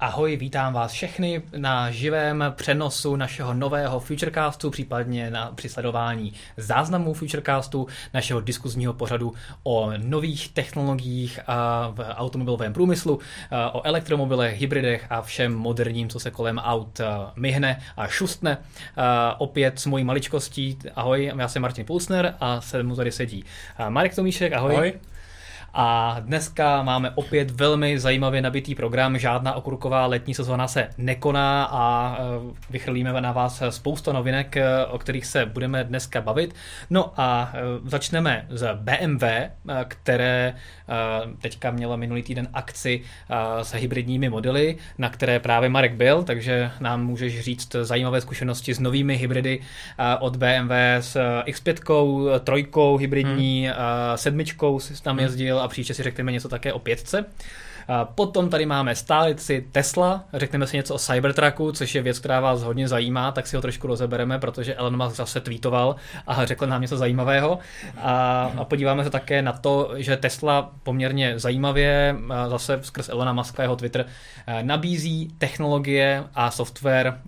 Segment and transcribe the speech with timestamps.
[0.00, 7.86] Ahoj, vítám vás všechny na živém přenosu našeho nového Futurecastu, případně na přisledování záznamů Futurecastu,
[8.14, 11.40] našeho diskuzního pořadu o nových technologiích
[11.90, 13.18] v automobilovém průmyslu,
[13.72, 17.00] o elektromobilech, hybridech a všem moderním, co se kolem aut
[17.36, 18.58] myhne a šustne.
[19.38, 23.44] Opět s mojí maličkostí, ahoj, já jsem Martin Pulsner a se mu tady sedí
[23.88, 24.74] Marek Tomíšek, ahoj.
[24.74, 24.92] ahoj.
[25.80, 29.18] A dneska máme opět velmi zajímavě nabitý program.
[29.18, 32.22] Žádná okurková letní sezóna se nekoná a e,
[32.70, 36.54] vychrlíme na vás spousta novinek, e, o kterých se budeme dneska bavit.
[36.90, 37.60] No a e,
[37.90, 39.24] začneme z BMW,
[39.88, 40.54] které
[41.40, 43.02] teďka mělo minulý týden akci
[43.62, 48.80] s hybridními modely, na které právě Marek byl, takže nám můžeš říct zajímavé zkušenosti s
[48.80, 49.60] novými hybridy
[50.20, 53.76] od BMW s X5, trojkou hybridní, hmm.
[54.16, 57.24] sedmičkou si tam jezdil a příště si řekneme něco také o pětce.
[58.14, 62.62] Potom tady máme stálici Tesla, řekneme si něco o Cybertrucku, což je věc, která vás
[62.62, 66.82] hodně zajímá, tak si ho trošku rozebereme, protože Elon Musk zase tweetoval a řekl nám
[66.82, 67.58] něco zajímavého.
[67.98, 72.16] A, a podíváme se také na to, že Tesla poměrně zajímavě,
[72.48, 74.06] zase skrz Elona Muska jeho Twitter,
[74.62, 77.18] nabízí technologie a software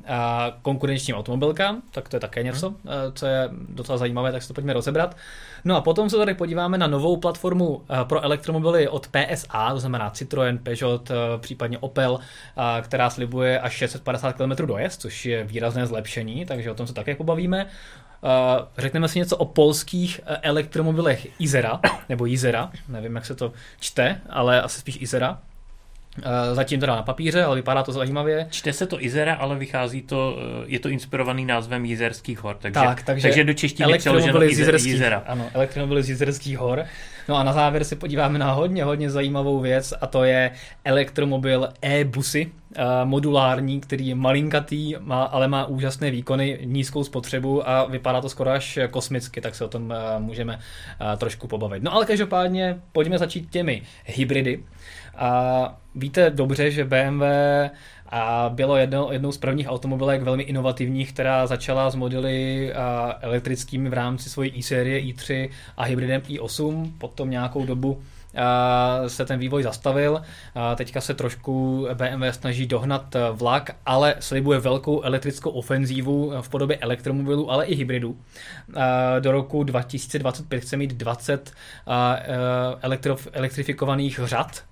[0.62, 2.80] konkurenčním automobilkám, tak to je také něco, mhm.
[3.14, 5.16] co je docela zajímavé, tak si to pojďme rozebrat.
[5.64, 10.10] No a potom se tady podíváme na novou platformu pro elektromobily od PSA, to znamená
[10.10, 15.86] Citroën, Peugeot, eh, případně Opel, eh, která slibuje až 650 km dojezd, což je výrazné
[15.86, 17.66] zlepšení, takže o tom se také pobavíme.
[17.66, 24.20] Eh, řekneme si něco o polských elektromobilech Izera, nebo Izera, nevím, jak se to čte,
[24.28, 25.38] ale asi spíš Izera.
[26.52, 28.46] Zatím teda na papíře, ale vypadá to zajímavě.
[28.50, 32.56] Čte se to Izera, ale vychází to, je to inspirovaný názvem Jizerských hor.
[32.60, 35.22] Takže, tak, takže, takže do češtiny přeloženo Jizera.
[35.26, 36.84] Ano, elektromobily z Jizerských hor.
[37.28, 40.50] No a na závěr se podíváme na hodně, hodně zajímavou věc a to je
[40.84, 42.46] elektromobil e-busy,
[42.76, 48.28] eh, modulární, který je malinkatý, má, ale má úžasné výkony, nízkou spotřebu a vypadá to
[48.28, 51.82] skoro až kosmicky, tak se o tom eh, můžeme eh, trošku pobavit.
[51.82, 54.64] No ale každopádně pojďme začít těmi hybridy.
[55.16, 57.22] A víte dobře, že BMW
[58.06, 62.72] a bylo jedno, jednou z prvních automobilek velmi inovativních, která začala s modely
[63.20, 66.90] elektrickými v rámci svojí i-série i3 a hybridem i8.
[66.98, 68.02] Potom nějakou dobu
[69.06, 70.22] se ten vývoj zastavil.
[70.76, 77.50] Teďka se trošku BMW snaží dohnat vlak, ale slibuje velkou elektrickou ofenzívu v podobě elektromobilů,
[77.50, 78.16] ale i hybridů.
[79.20, 81.52] Do roku 2025 chce mít 20
[82.82, 84.64] elektro, elektrifikovaných řad,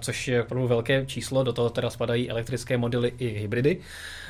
[0.00, 3.80] což je opravdu velké číslo, do toho teda spadají elektrické modely i hybridy.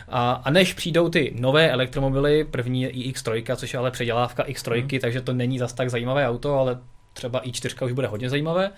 [0.08, 5.00] A, než přijdou ty nové elektromobily, první je iX3, což je ale předělávka X3, mm.
[5.00, 6.78] takže to není zas tak zajímavé auto, ale
[7.16, 8.70] třeba i4 už bude hodně zajímavé.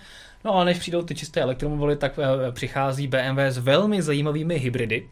[0.45, 5.07] No a než přijdou ty čisté elektromobily, tak eh, přichází BMW s velmi zajímavými hybridy,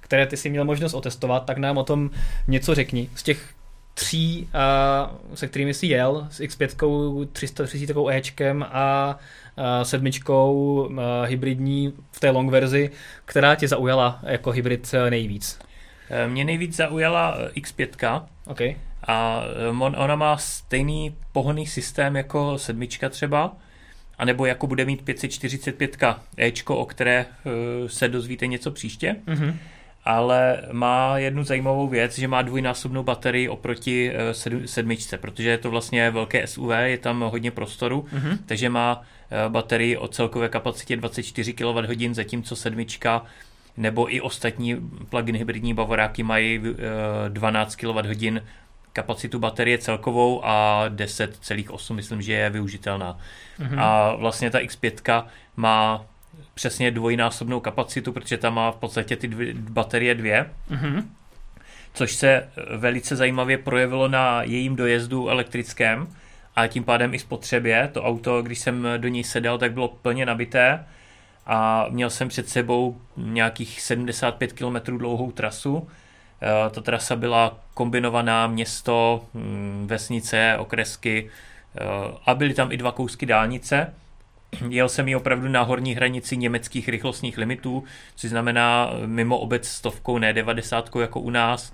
[0.00, 2.10] které ty si měl možnost otestovat, tak nám o tom
[2.48, 3.10] něco řekni.
[3.14, 3.54] Z těch
[3.94, 9.18] tří, uh, se kterými si jel, s X5, 330 Ečkem a
[9.56, 10.88] uh, sedmičkou
[11.24, 12.90] hybridní v té long verzi,
[13.24, 15.58] která tě zaujala jako hybrid nejvíc?
[16.26, 18.22] Mě nejvíc zaujala X5.
[18.46, 18.76] Okay.
[19.06, 19.42] A
[19.80, 23.56] on, ona má stejný pohonný systém jako sedmička třeba,
[24.18, 25.96] anebo jako bude mít 545
[26.36, 27.52] Ečko, o které uh,
[27.88, 29.16] se dozvíte něco příště.
[29.26, 29.54] Mm-hmm.
[30.04, 35.70] Ale má jednu zajímavou věc, že má dvojnásobnou baterii oproti uh, sedmičce, protože je to
[35.70, 38.38] vlastně velké SUV, je tam hodně prostoru, mm-hmm.
[38.46, 39.02] takže má
[39.48, 43.24] baterii o celkové kapacitě 24 kWh, zatímco sedmička
[43.76, 44.76] nebo i ostatní
[45.08, 46.60] plug-in hybridní bavoráky mají
[47.28, 48.40] 12 kWh
[48.92, 53.18] kapacitu baterie celkovou a 10,8 myslím, že je využitelná.
[53.60, 53.80] Mm-hmm.
[53.80, 55.24] A vlastně ta X5
[55.56, 56.04] má
[56.54, 60.50] přesně dvojnásobnou kapacitu, protože tam má v podstatě ty dvě, baterie dvě.
[60.70, 61.04] Mm-hmm.
[61.94, 66.08] Což se velice zajímavě projevilo na jejím dojezdu elektrickém
[66.56, 67.90] a tím pádem i spotřebě.
[67.92, 70.84] To auto, když jsem do něj sedal, tak bylo plně nabité
[71.46, 76.07] a měl jsem před sebou nějakých 75 km dlouhou trasu Eh,
[76.70, 81.30] ta trasa byla kombinovaná město, hm, vesnice, okresky
[81.80, 81.84] eh,
[82.26, 83.94] a byly tam i dva kousky dálnice.
[84.68, 87.84] Jel jsem ji opravdu na horní hranici německých rychlostních limitů,
[88.16, 91.72] což znamená mimo obec stovkou, ne 90 jako u nás.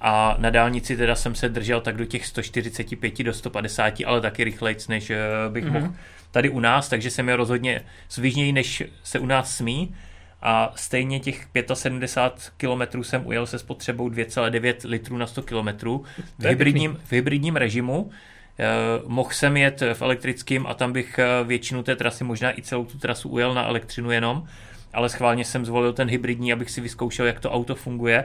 [0.00, 4.44] A na dálnici teda jsem se držel tak do těch 145 do 150, ale taky
[4.44, 5.18] rychlejc, než eh,
[5.48, 5.72] bych mm-hmm.
[5.72, 5.92] mohl
[6.30, 9.94] tady u nás, takže jsem je rozhodně svižněji, než se u nás smí
[10.44, 15.68] a stejně těch 75 km jsem ujel se spotřebou 2,9 litrů na 100 km
[16.38, 18.10] v hybridním, v hybridním režimu.
[18.58, 18.64] Eh,
[19.06, 22.84] mohl jsem jet v elektrickém a tam bych eh, většinu té trasy, možná i celou
[22.84, 24.46] tu trasu ujel na elektřinu jenom,
[24.92, 28.24] ale schválně jsem zvolil ten hybridní, abych si vyzkoušel, jak to auto funguje.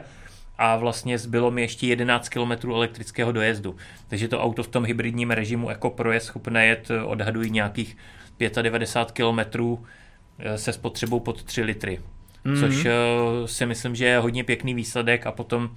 [0.58, 3.76] A vlastně zbylo mi ještě 11 km elektrického dojezdu.
[4.08, 7.96] Takže to auto v tom hybridním režimu jako pro je schopné jet, odhadují nějakých
[8.62, 9.60] 95 km
[10.56, 12.00] se spotřebou pod 3 litry.
[12.44, 12.60] Mm-hmm.
[12.60, 15.70] Což eh, si myslím, že je hodně pěkný výsledek a potom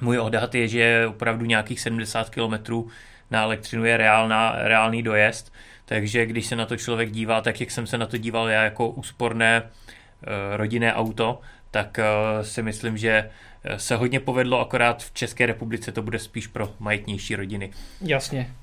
[0.00, 2.84] můj odhad je, že opravdu nějakých 70 km
[3.30, 5.52] na elektřinu je reálná, reálný dojezd,
[5.84, 8.62] takže když se na to člověk dívá, tak jak jsem se na to díval já
[8.62, 11.40] jako úsporné eh, rodinné auto,
[11.70, 12.04] tak eh,
[12.44, 13.30] si myslím, že
[13.76, 17.70] se hodně povedlo, akorát v České republice to bude spíš pro majetnější rodiny.
[18.00, 18.54] Jasně.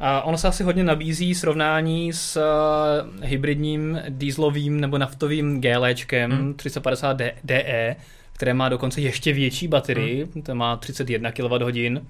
[0.00, 6.54] A ono se asi hodně nabízí srovnání s uh, hybridním dýzlovým nebo naftovým GLčkem hmm.
[6.54, 7.96] 350 DE,
[8.32, 10.42] které má dokonce ještě větší baterii, hmm.
[10.42, 12.00] to má 31 kWh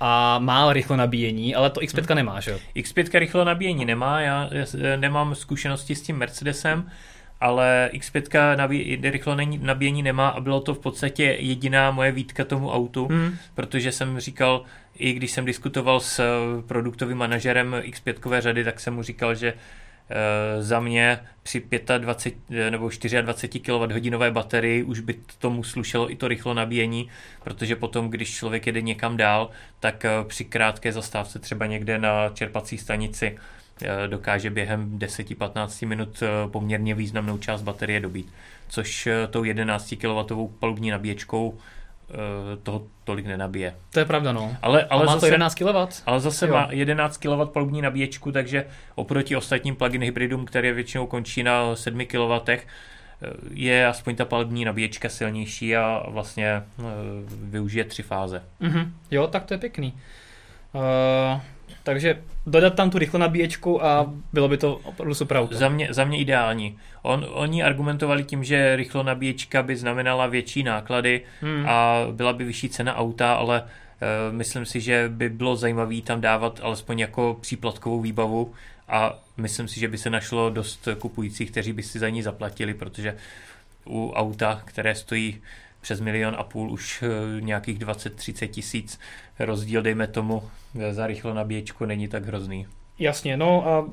[0.00, 2.16] a má rychlo nabíjení, ale to X5 hmm.
[2.16, 4.50] nemá, že X5 rychlo nabíjení nemá, já
[4.96, 6.90] nemám zkušenosti s tím Mercedesem,
[7.40, 12.70] ale X5 nabí, rychlo nabíjení nemá a bylo to v podstatě jediná moje výtka tomu
[12.70, 13.36] autu, hmm.
[13.54, 14.64] protože jsem říkal,
[14.98, 19.48] i když jsem diskutoval s eh, produktovým manažerem X5 řady, tak jsem mu říkal, že
[19.48, 21.62] e, za mě při
[21.98, 22.90] 25 eh, nebo
[23.20, 27.08] 24 kWh baterii už by tomu slušelo i to rychlo nabíjení,
[27.44, 29.50] protože potom, když člověk jede někam dál,
[29.80, 33.38] tak při krátké zastávce třeba někde na čerpací stanici
[34.06, 38.32] dokáže během 10-15 minut poměrně významnou část baterie dobít,
[38.68, 41.58] což tou 11 kW palubní nabíječkou
[42.10, 43.74] Eh, toho tolik nenabije.
[43.92, 44.56] To je pravda, no.
[44.62, 45.76] Ale, ale A má zase, to 11 kW.
[46.06, 46.54] Ale zase jo.
[46.54, 52.06] má 11 kW palubní nabíječku, takže oproti ostatním plug-in hybridům, které většinou končí na 7
[52.06, 52.60] kW, eh,
[53.50, 56.62] je aspoň ta palubní nabíječka silnější a vlastně eh,
[57.28, 58.42] využije tři fáze.
[58.60, 58.90] Mm-hmm.
[59.10, 59.94] Jo, tak to je pěkný.
[60.72, 61.40] Uh,
[61.82, 65.54] takže dodat tam tu rychle nabíječku a bylo by to opravdu super auto.
[65.54, 66.78] Za mě, za mě ideální.
[67.02, 71.64] On, oni argumentovali tím, že rychlo nabíječka by znamenala větší náklady hmm.
[71.68, 76.20] a byla by vyšší cena auta, ale uh, myslím si, že by bylo zajímavé tam
[76.20, 78.54] dávat alespoň jako příplatkovou výbavu
[78.88, 82.74] a myslím si, že by se našlo dost kupujících, kteří by si za ní zaplatili,
[82.74, 83.16] protože
[83.86, 85.40] u auta, které stojí
[85.80, 89.00] přes milion a půl, už eh, nějakých 20-30 tisíc
[89.38, 90.42] rozdíl, dejme tomu,
[90.90, 92.66] za rychlo nabíječku není tak hrozný.
[92.98, 93.90] Jasně, no a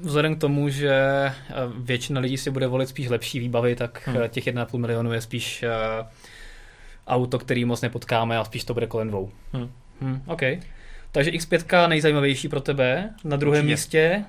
[0.00, 1.32] vzhledem k tomu, že eh,
[1.78, 4.16] většina lidí si bude volit spíš lepší výbavy, tak hmm.
[4.22, 5.64] Eh, těch 1,5 milionu je spíš
[7.06, 9.30] auto, který moc nepotkáme a spíš to bude kolem dvou.
[9.52, 9.70] Hmm.
[10.00, 10.42] Hmm, OK.
[11.12, 13.10] Takže X5 nejzajímavější pro tebe.
[13.24, 13.72] Na druhém Určitě.
[13.72, 14.24] místě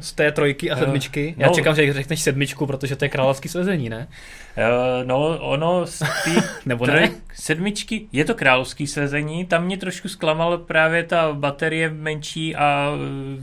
[0.00, 1.34] z té trojky a sedmičky.
[1.38, 4.08] Já no, čekám, že řekneš sedmičku, protože to je královský svezení, ne?
[4.56, 6.30] Uh, no, ono z té
[6.66, 7.10] Nebo ne?
[7.34, 12.92] sedmičky, je to královský svezení, tam mě trošku zklamal právě ta baterie menší a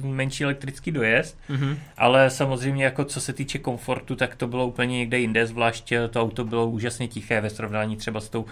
[0.03, 1.77] eh, menší elektrický dojezd, mm-hmm.
[1.97, 6.21] ale samozřejmě jako co se týče komfortu, tak to bylo úplně někde jinde, zvlášť to
[6.21, 8.45] auto bylo úžasně tiché ve srovnání třeba s tou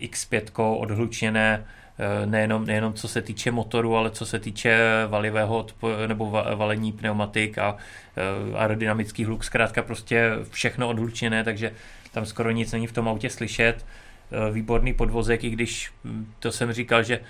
[0.00, 1.83] X5 odhlučněné, Eh,
[2.26, 7.58] nejenom, nejenom co se týče motoru, ale co se týče valivého odpo- nebo valení pneumatik
[7.58, 7.76] a
[8.16, 11.72] eh, aerodynamický hluk, zkrátka prostě všechno odhlučené, takže
[12.12, 13.86] tam skoro nic není v tom autě slyšet.
[14.32, 17.20] Eh, výborný podvozek, i když hm, to jsem říkal, že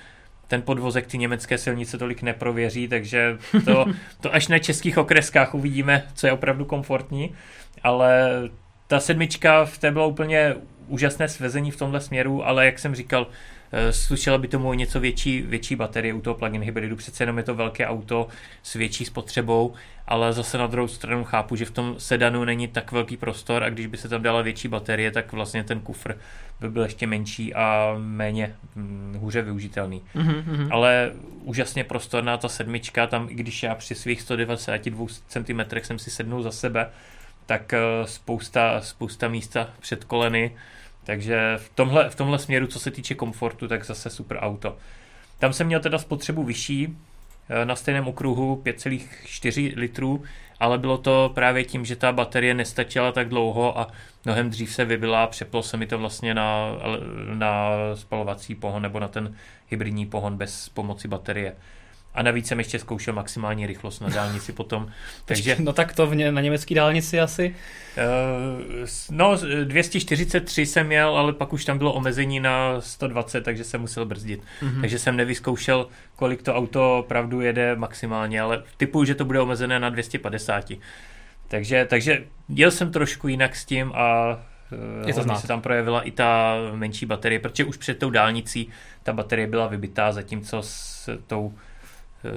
[0.48, 3.84] ten podvozek ty německé silnice tolik neprověří, takže to,
[4.20, 7.34] to až na českých okreskách uvidíme, co je opravdu komfortní,
[7.82, 8.30] ale
[8.86, 10.54] ta sedmička v té bylo úplně
[10.88, 13.30] úžasné svezení v tomhle směru, ale jak jsem říkal, Eh,
[13.90, 17.54] slušela by tomu něco větší, větší baterie u toho plug-in hybridu, přece jenom je to
[17.54, 18.28] velké auto
[18.62, 19.74] s větší spotřebou,
[20.06, 23.70] ale zase na druhou stranu chápu, že v tom sedanu není tak velký prostor a
[23.70, 26.14] když by se tam dala větší baterie, tak vlastně ten kufr
[26.60, 30.02] by byl ještě menší a méně hm, hůře využitelný.
[30.14, 30.68] Mm-hmm.
[30.70, 31.12] Ale
[31.42, 36.42] úžasně prostorná ta sedmička, tam i když já při svých 192 cm jsem si sednul
[36.42, 36.90] za sebe,
[37.46, 40.56] tak eh, spousta, spousta místa před koleny,
[41.04, 44.76] takže v tomhle, v tomhle směru, co se týče komfortu, tak zase super auto.
[45.38, 46.96] Tam jsem měl teda spotřebu vyšší,
[47.48, 50.22] eh, na stejném okruhu 5,4 litrů,
[50.60, 53.88] ale bylo to právě tím, že ta baterie nestačila tak dlouho a
[54.24, 56.66] mnohem dřív se vybila a přeplo se mi to vlastně na,
[57.34, 59.36] na spalovací pohon nebo na ten
[59.68, 61.54] hybridní pohon bez pomoci baterie.
[62.14, 64.88] A navíc jsem ještě zkoušel maximální rychlost na dálnici potom.
[65.24, 67.54] Takže, no tak to v ně, na německé dálnici asi?
[67.96, 73.80] Uh, no 243 jsem měl, ale pak už tam bylo omezení na 120, takže jsem
[73.80, 74.42] musel brzdit.
[74.62, 74.80] Mm-hmm.
[74.80, 79.80] Takže jsem nevyzkoušel, kolik to auto opravdu jede maximálně, ale typuju, že to bude omezené
[79.80, 80.72] na 250.
[81.48, 84.38] Takže, takže jel jsem trošku jinak s tím a
[84.72, 85.36] eh, je to znát.
[85.36, 88.68] se tam projevila i ta menší baterie, protože už před tou dálnicí
[89.02, 91.54] ta baterie byla vybitá, zatímco s tou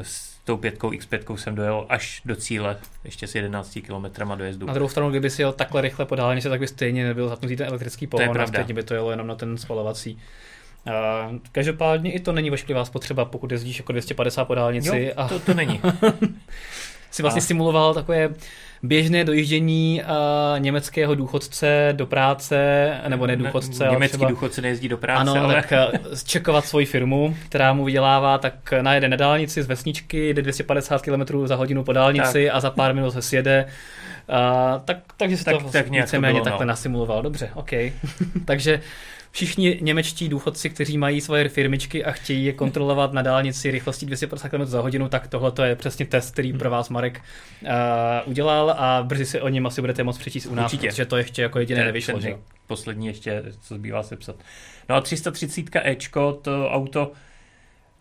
[0.01, 4.67] s tou pětkou X5 jsem dojel až do cíle, ještě s 11 km dojezdu.
[4.67, 7.55] Na druhou stranu, kdyby si jel takhle rychle po dálnici, tak by stejně nebyl zapnutý
[7.55, 8.53] ten elektrický pohon To je a pravda.
[8.59, 10.19] stejně by to jelo jenom na ten spalovací.
[10.87, 15.27] Uh, každopádně i to není ošklivá spotřeba, pokud jezdíš jako 250 po dálnici Jo, a
[15.27, 15.81] to, to není.
[17.11, 18.29] si vlastně a- simuloval takové
[18.83, 24.29] běžné dojíždění uh, německého důchodce do práce, nebo ne důchodce, ale Německý třeba...
[24.29, 25.87] důchodce nejezdí do práce, Ano, ale tak eh,
[26.25, 31.47] čekovat svoji firmu, která mu vydělává, tak najede na dálnici z vesničky, jde 250 km
[31.47, 32.55] za hodinu po dálnici tak.
[32.55, 33.65] a za pár minut se sjede.
[34.29, 36.67] Uh, tak, takže si Tak- to tak nějak víceméně bylo, takhle no.
[36.69, 37.21] nasimuloval.
[37.21, 37.69] Dobře, OK.
[38.45, 38.81] takže
[39.31, 44.49] všichni němečtí důchodci, kteří mají svoje firmičky a chtějí je kontrolovat na dálnici rychlostí 250
[44.49, 47.21] km za hodinu, tak tohle to je přesně test, který pro vás Marek
[47.61, 47.69] uh,
[48.25, 50.87] udělal a brzy si o něm asi budete moct přečíst u nás, Určitě.
[50.89, 52.13] protože to ještě jako jediné ten- nevyšlo.
[52.13, 52.35] ten Že?
[52.67, 54.35] poslední ještě, co zbývá sepsat.
[54.89, 57.11] No a 330 Ečko, to auto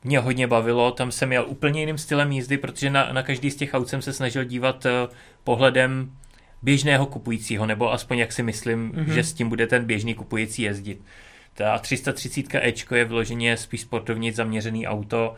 [0.07, 3.57] mě hodně bavilo, tam jsem jel úplně jiným stylem jízdy, protože na, na každý z
[3.57, 4.91] těch aut jsem se snažil dívat eh,
[5.45, 6.13] pohledem
[6.63, 9.05] běžného kupujícího, nebo aspoň jak si myslím, Mhm.
[9.05, 9.13] mm-hmm.
[9.15, 11.01] že s tím bude ten běžný kupující jezdit.
[11.55, 15.35] Ta 330 Ečko je vyloženě spíš sportovně zaměřený auto,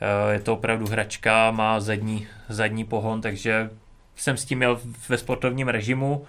[0.00, 3.70] Eh, je to opravdu hračka, má zadní, zadní pohon, takže
[4.16, 6.24] jsem s tím jel ve sportovním režimu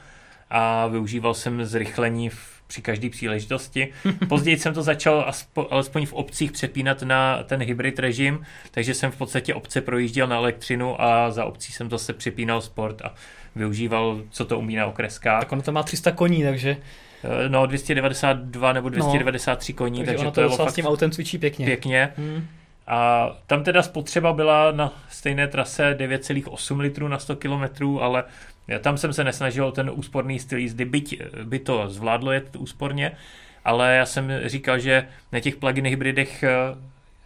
[0.50, 3.88] a využíval jsem zrychlení v, při každé příležitosti.
[4.30, 9.12] Později jsem to začal aspo, alespoň v obcích přepínat na ten hybrid režim, takže jsem
[9.12, 13.14] v podstatě obce projížděl na elektřinu a za obcí jsem zase přepínal sport a
[13.56, 15.40] využíval, co to umí na okreskách.
[15.40, 16.78] Tak ono to má 300 koní, takže,
[17.26, 20.76] Eh, No, 292 nebo 293 koní, takže, takže ono to to je docela s fakt
[20.76, 21.66] tím autem cvičí pěkně.
[21.66, 22.14] pěkně.
[22.18, 22.48] Hmm.
[22.88, 28.24] A tam teda spotřeba byla na stejné trase 9,8 litrů na 100 km, ale
[28.68, 33.12] já tam jsem se nesnažil ten úsporný styl jízdy, byť by to zvládlo jet úsporně,
[33.66, 36.52] ale já jsem říkal, že na těch plug-in hybridech eh,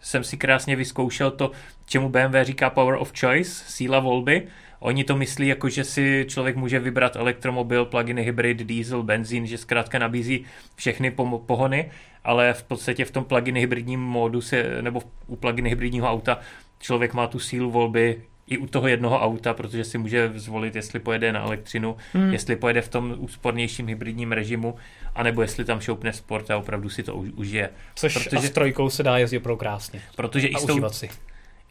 [0.00, 1.50] jsem si krásně vyzkoušel to,
[1.86, 4.46] čemu BMW říká power of choice, síla volby.
[4.80, 9.58] Oni to myslí jako, že si člověk může vybrat elektromobil, plug-in hybrid, diesel, benzín, že
[9.58, 10.44] zkrátka nabízí
[10.76, 11.10] všechny
[11.46, 11.90] pohony,
[12.24, 16.40] ale v podstatě v tom plug-in hybridním módu se, nebo u plug-in hybridního auta
[16.78, 21.00] člověk má tu sílu volby i u toho jednoho auta, protože si může zvolit, jestli
[21.00, 22.32] pojede na elektřinu, Hmm.
[22.32, 24.76] jestli pojede v tom úspornějším hybridním režimu,
[25.14, 27.70] anebo jestli tam šoupne sport a opravdu si to užije.
[27.94, 30.00] Což protože- a s trojkou se dá jezdit opravdu krásně.
[30.16, 31.08] Protože i A s, tou, si.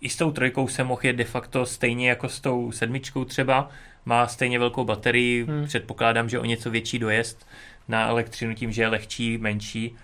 [0.01, 3.69] i s tou trojkou se mohl jet de facto stejně jako s tou sedmičkou třeba.
[4.05, 5.65] Má stejně velkou baterii, hmm.
[5.65, 7.47] předpokládám, že o něco větší dojezd
[7.87, 9.95] na elektřinu tím, že je lehčí, menší,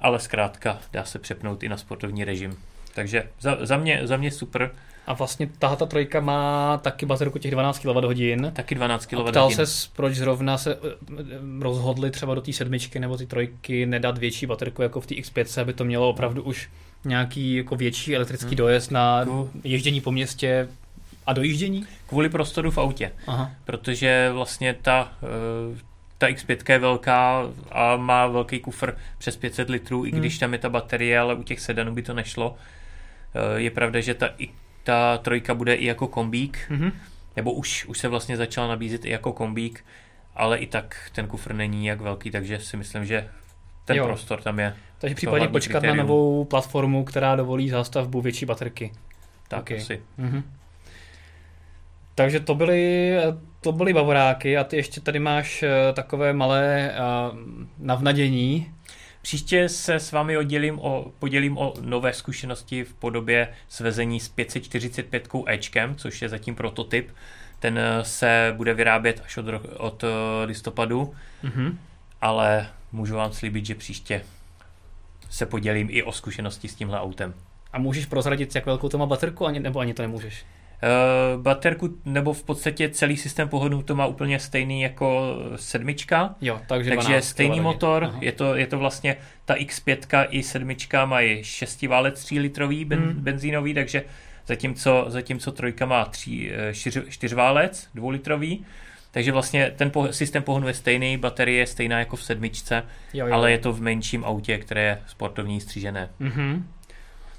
[0.00, 2.56] ale zkrátka dá se přepnout i na sportovní režim.
[2.94, 4.70] Takže za, za, mě, za mě super,
[5.06, 8.50] A vlastně tahle ta trojka má taky baterku těch 12 kWh.
[8.52, 9.30] taky 12 A kWh.
[9.30, 9.62] ptal se,
[9.96, 10.78] proč zrovna se eh,
[11.20, 11.24] eh,
[11.60, 15.60] rozhodli třeba do té sedmičky nebo ty trojky nedat větší baterku jako v té X5,
[15.60, 16.68] aby to mělo opravdu už
[17.04, 18.56] nějaký jako větší elektrický Hmm.
[18.56, 19.24] dojezd na
[19.64, 20.68] ježdění po městě
[21.26, 21.86] a dojíždění?
[22.06, 23.50] Kvůli prostoru v autě, Aha.
[23.64, 25.78] protože vlastně ta, eh,
[26.18, 27.42] ta X5 je velká
[27.72, 30.20] a má velký kufr přes 500 litrů, i Hmm.
[30.20, 32.56] když tam je ta baterie, ale u těch sedanů by to nešlo.
[33.56, 34.48] Je pravda, že ta, i-
[34.84, 36.92] ta trojka bude i jako kombík, Mhm.
[37.36, 39.84] nebo už, už se vlastně začala nabízet i jako kombík,
[40.36, 43.28] ale i tak ten kufr není jak velký, takže si myslím, že
[43.84, 44.04] ten Jo.
[44.06, 45.96] prostor tam je Takže případně počkat kritérium.
[45.96, 48.92] na novou platformu, která dovolí zástavbu větší baterky.
[49.48, 49.70] tak Ok.
[49.72, 50.00] asi.
[50.18, 50.42] Mhm.
[52.14, 53.12] Takže to byly,
[53.60, 56.94] to byly bavoráky a ty ještě tady máš eh, takové malé
[57.32, 57.38] uh,
[57.78, 58.70] navnadění.
[59.22, 65.28] Příště se s vámi oddělím o, podělím o nové zkušenosti v podobě svezení s 545
[65.46, 67.10] Ečkem, což je zatím prototyp.
[67.58, 71.78] Ten eh, se bude vyrábět až od, od eh, listopadu, Mhm.
[72.20, 74.22] ale můžu vám slíbit, že příště
[75.30, 77.34] se podělím i o zkušenosti s tímhle autem.
[77.72, 80.44] A můžeš prozradit, jak velkou to má baterku, ani, nebo ani to nemůžeš?
[81.36, 86.60] Uh, baterku, nebo v podstatě celý systém pohodů to má úplně stejný jako sedmička, Jo,
[86.66, 87.62] takže, takže 12 stejný kWh.
[87.62, 88.18] motor, Aha.
[88.20, 92.98] je to, je to vlastně ta X5 i sedmička mají 6 válec 3 litrový ben,
[93.02, 93.12] Hmm.
[93.14, 94.04] benzínový, takže
[94.46, 98.64] zatímco, zatímco trojka má 3, 4, 4 válec 2 litrový,
[99.10, 102.82] takže vlastně ten po, systém pohonu je stejný, baterie je stejná jako v sedmičce,
[103.14, 103.34] jo, jo.
[103.34, 106.10] ale je to v menším autě, které je sportovní střížené.
[106.18, 106.66] Mhm.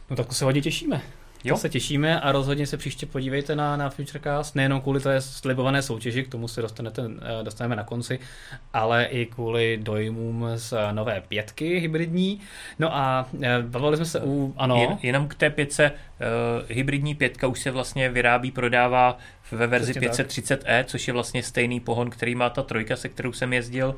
[0.10, 1.02] No tak to se hodně těšíme.
[1.44, 1.56] Jo?
[1.56, 5.82] To se těšíme a rozhodně se příště podívejte na, na Futurecast, nejenom kvůli té slibované
[5.82, 8.20] soutěži, k tomu se dostanete, eh, dostaneme na konci,
[8.74, 12.40] ale i kvůli dojmům z eh, nové pětky hybridní.
[12.80, 17.16] No a eh, bavili jsme se u, ano, Jen, jenom k té pětce, uh, hybridní
[17.16, 19.18] pětka už se vlastně vyrábí, prodává
[19.52, 20.28] ve verzi Přesně tak.
[20.28, 23.96] 530e, což je vlastně stejný pohon, který má ta trojka, se kterou jsem jezdil,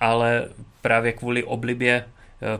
[0.00, 0.48] ale
[0.82, 2.04] právě kvůli oblibě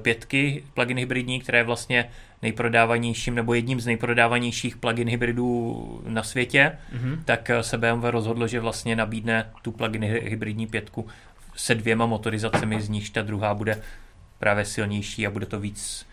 [0.03, 2.11] pětky plug-in hybridní, která je vlastně
[2.47, 7.19] nejprodávanějším nebo jedním z nejprodávanějších plug-in hybridů na světě, mm-hmm.
[7.25, 11.07] tak se BMW rozhodlo, že vlastně nabídne tu plug-in hybridní pětku
[11.57, 13.83] se dvěma motorizacemi, z nichž ta druhá bude
[14.39, 16.07] právě silnější a bude to víc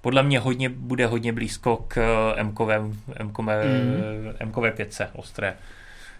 [0.00, 1.98] podle mě hodně, bude hodně blízko k
[2.36, 2.80] M-kové,
[3.16, 4.34] M-kové, mm.
[4.38, 5.54] M-kové pětce, ostré.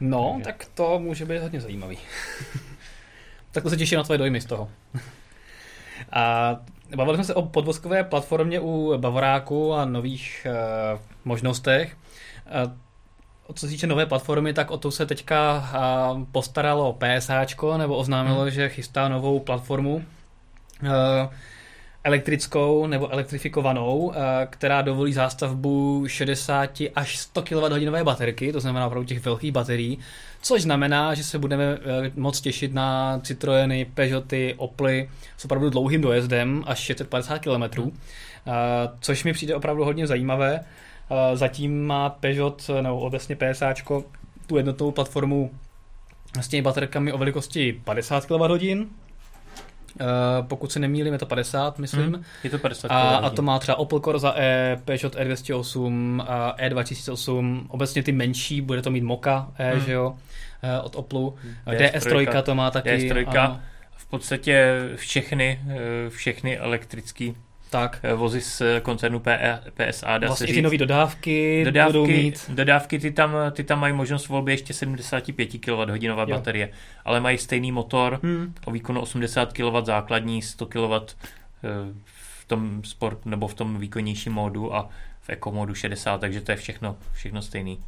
[0.01, 0.45] No, Takže.
[0.45, 1.99] tak to může být hodně zajímavý.
[3.53, 4.71] tak to se těším na tvoje dojmy z toho.
[6.13, 6.57] a
[6.97, 10.47] bavili jsme se o podvozkové platformě u Bavoráku a nových
[10.95, 11.97] uh, možnostech.
[12.67, 12.73] Uh,
[13.55, 15.69] co se týče nové platformy, tak o to se teďka
[16.13, 18.51] uh, postaralo PSAčko, nebo oznámilo, hmm.
[18.51, 19.95] že chystá novou platformu.
[19.95, 20.91] Uh,
[22.05, 29.07] elektrickou nebo elektrifikovanou, eh, která dovolí zástavbu 60 až 100 kWh baterky, to znamená opravdu
[29.07, 29.99] těch velkých baterií,
[30.43, 36.01] což znamená, že se budeme eh, moc těšit na Citroeny, Peugeoty, Oply s opravdu dlouhým
[36.01, 37.93] dojezdem až 650 km, hmm.
[39.01, 40.61] což mi přijde opravdu hodně zajímavé.
[41.35, 44.05] Zatím má Peugeot, nebo obecně PSAčko,
[44.47, 45.51] tu jednotnou platformu
[46.41, 48.87] s těmi baterkami o velikosti 50 kWh,
[50.01, 52.13] Uh, pokud se nemýlím, je to 50, myslím.
[52.13, 52.89] Hmm, je to 50.
[52.89, 58.61] A, a to má třeba Opel Corsa E, Peugeot E208, a E2008, obecně ty menší,
[58.61, 59.81] bude to mít Moka E, hmm.
[59.81, 61.35] že jo, uh, od Oplu.
[61.67, 62.91] DS3, DS3 to má taky.
[62.91, 63.59] DS3,
[64.03, 67.33] v podstatě všechny, eh, všechny elektrické
[67.73, 68.01] tak.
[68.03, 70.19] Eh, vozy z koncernu PE, PSA.
[70.19, 72.51] Dá vlastně se ty nové dodávky, dodávky budou mít.
[72.55, 76.71] Dodávky ty tam, ty tam mají možnost volby ještě 75 kWh baterie,
[77.05, 78.55] ale mají stejný motor hmm.
[78.65, 81.09] o výkonu 80 kW základní, 100 kW eh,
[82.41, 84.89] v tom sport nebo v tom výkonnějším módu a
[85.21, 87.79] v eco módu 60, takže to je všechno, všechno stejný.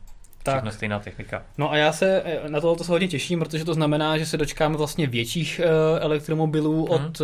[0.43, 0.55] Tak.
[0.55, 1.43] Všechno stejná technika.
[1.59, 4.37] No a já se eh, na to se hodně těším, protože to znamená, že se
[4.37, 5.61] dočkáme vlastně větších
[6.01, 6.95] elektromobilů hmm.
[6.95, 7.23] od,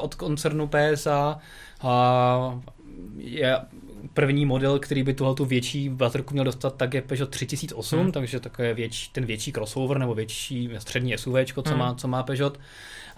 [0.00, 1.38] od koncernu PSA,
[1.82, 2.60] a
[3.16, 3.58] je
[4.14, 8.12] první model, který by tuhle tu větší baterku měl dostat, tak je Peugeot 3008, hmm.
[8.12, 11.78] takže je větší, ten větší crossover nebo větší střední SUV, co, hmm.
[11.78, 12.58] má, co má Peugeot.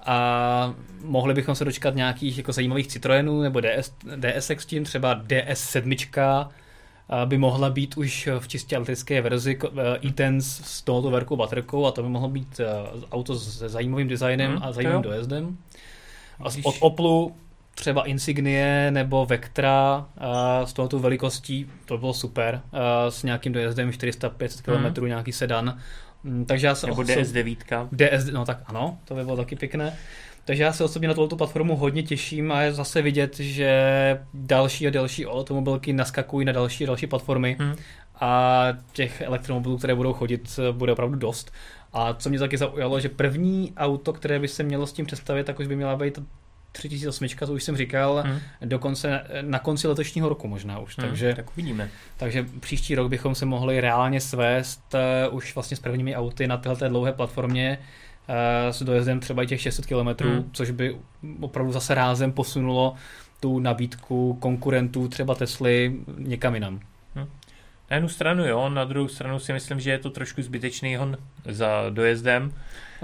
[0.07, 6.49] A mohli bychom se dočkat nějakých jako zajímavých Citroenů nebo DS, DSX tím, třeba DS7
[7.25, 9.59] by mohla být už v čistě elektrické verzi
[10.19, 12.67] e s tohoto velkou baterkou a to by mohlo být e,
[13.13, 15.57] auto se zajímavým designem hmm, a zajímavým dojezdem.
[16.41, 17.37] A od Oplu
[17.75, 23.91] třeba Insignie nebo Vectra uh, s touto velikostí, to bylo super, uh, s nějakým dojezdem
[23.91, 25.07] 400-500 km, mm.
[25.07, 25.79] nějaký sedan.
[26.25, 27.89] Um, takže já se nebo DS9.
[27.93, 29.97] DS, no tak ano, to by bylo taky pěkné.
[30.45, 34.87] Takže já se osobně na tuto platformu hodně těším a je zase vidět, že další
[34.87, 37.75] a další automobilky naskakují na další a další platformy hmm.
[38.21, 41.53] a těch elektromobilů, které budou chodit, bude opravdu dost.
[41.93, 45.45] A co mě taky zaujalo, že první auto, které by se mělo s tím představit,
[45.45, 46.19] tak už by měla být
[46.79, 48.41] 3008, to už jsem říkal, hmm.
[48.61, 50.99] dokonce na konci letošního roku možná už.
[50.99, 51.91] Hmm, takže, tak uvidíme.
[52.17, 54.95] Takže příští rok bychom se mohli reálně svést
[55.29, 57.79] uh, už vlastně s prvními auty na této dlouhé platformě
[58.29, 58.35] uh,
[58.71, 60.51] s dojezdem třeba těch 600 km, hmm.
[60.53, 60.97] což by
[61.41, 62.95] opravdu zase rázem posunulo
[63.41, 66.81] tu nabídku konkurentů, třeba Tesly, někam jinam.
[67.15, 67.27] Hmm.
[67.91, 71.17] Na jednu stranu jo, na druhou stranu si myslím, že je to trošku zbytečný hon
[71.49, 72.53] za dojezdem.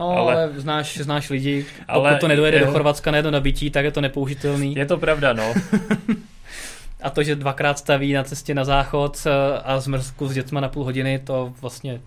[0.00, 3.30] No, ale, ale znáš, znáš lidi, pokud ale, to nedojede je, do Chorvatska na jedno
[3.30, 4.74] nabití, tak je to nepoužitelný.
[4.74, 5.54] Je to pravda, no.
[7.02, 10.68] a to, že dvakrát staví na cestě na záchod eh, a zmrzku s dětma na
[10.68, 12.00] půl hodiny, to vlastně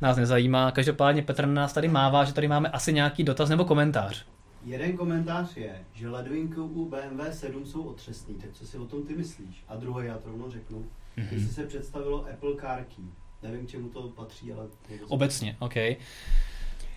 [0.00, 0.70] nás nezajímá.
[0.70, 4.24] Každopádně Petr nás tady mává, že tady máme asi nějaký dotaz nebo komentář.
[4.64, 9.06] Jeden komentář je, že ledvinky u BMW 7 jsou otřesný, tak co si o tom
[9.06, 9.64] ty myslíš?
[9.68, 10.78] A druhý já to rovnou řeknu,
[11.18, 11.26] mm-hmm.
[11.32, 13.04] jestli se představilo Apple Car Key.
[13.42, 14.66] Nevím, k čemu to patří, ale...
[15.08, 15.74] Obecně, OK.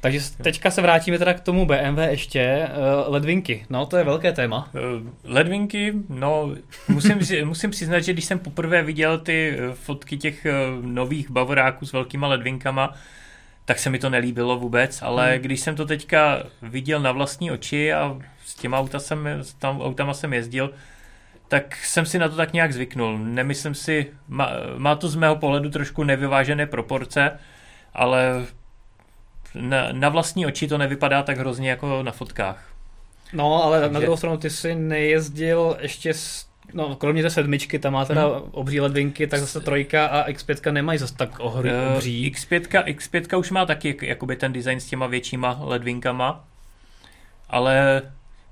[0.04, 2.70] Takže teďka se vrátíme teda k tomu BMW ještě.
[2.70, 4.70] Uh, ledvinky, no to je velké téma.
[4.74, 6.56] Uh, ledvinky, no
[6.88, 10.48] musím, musím přiznat, že když jsem poprvé viděl ty eh, fotky těch
[10.82, 12.94] nových bavoráků s velkýma ledvinkama,
[13.66, 15.42] tak se mi to nelíbilo vůbec, ale hmm.
[15.42, 19.82] když jsem to teďka viděl na vlastní oči a s těma auta jsem, s tam
[19.82, 20.74] autama jsem jezdil,
[21.48, 23.18] tak jsem si na to tak nějak zvyknul.
[23.18, 27.40] Nemyslím si, má, má to z mého pohledu trošku nevyvážené proporce,
[27.94, 28.46] ale
[29.56, 32.70] na, na vlastní oči to nevypadá tak hrozně jako na fotkách.
[33.34, 33.94] No, ale Takže...
[33.94, 38.28] na druhou stranu ty jsi nejezdil ještě s No, kromě té sedmičky, tam má teda
[38.28, 38.50] hmm.
[38.52, 42.32] obří ledvinky, tak zase trojka a X5 nemají zase tak ohry, uh, obří.
[42.32, 46.46] X5, X5 už má taky jakoby ten design s těma většíma ledvinkama,
[47.50, 48.02] ale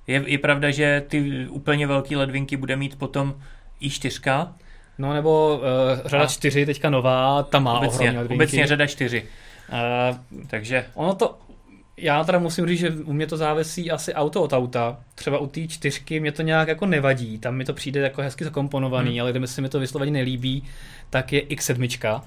[0.08, 3.36] je, je pravda, že ty úplně velké ledvinky bude mít potom
[3.82, 4.48] i4.
[4.98, 6.28] No nebo uh, řada a.
[6.28, 8.44] 4, teďka nová, ta má obecně, ohromně ledvinky.
[8.44, 9.24] Obecně řada 4.
[9.72, 10.86] Uh, Takže...
[10.94, 11.38] Ono to,
[11.98, 14.98] Já teda musím říct, že u mě to závisí asi auto od auta.
[15.16, 18.44] Třeba u té čtyřky mě to nějak jako nevadí, tam mi to přijde jako hezky
[18.44, 19.22] zakomponovaný, hmm.
[19.22, 20.64] ale kdyby se mi to vysloveně nelíbí,
[21.10, 22.22] tak je X7,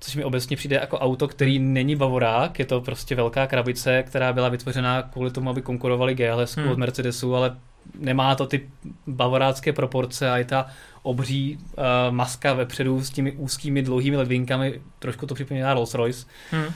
[0.00, 4.32] což mi obecně přijde jako auto, který není bavorák, je to prostě velká krabice, která
[4.32, 6.70] byla vytvořena kvůli tomu, aby konkurovali GLS hmm.
[6.70, 7.56] od Mercedesu, ale
[7.98, 8.70] nemá to ty
[9.06, 10.66] bavorácké proporce a je ta
[11.02, 16.26] obří uh, maska vepředu s těmi úzkými dlouhými ledvinkami, trošku to připomíná Rolls Royce.
[16.50, 16.72] Hmm.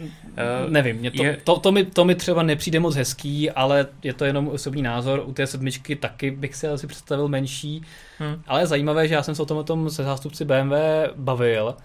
[0.00, 1.38] Uh, Nevím, mě to, je...
[1.44, 5.22] to, to, mi, to mi třeba nepřijde moc hezký, ale je to jenom osobní názor.
[5.26, 7.82] U té sedmičky taky bych si asi představil menší,
[8.18, 8.42] hmm.
[8.46, 10.74] ale je zajímavé, že já jsem se o tom, o tom se zástupci BMW
[11.16, 11.76] bavil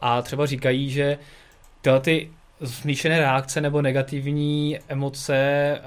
[0.00, 1.18] a třeba říkají, že
[1.80, 2.30] tyhle ty
[2.64, 5.78] smíšené reakce nebo negativní emoce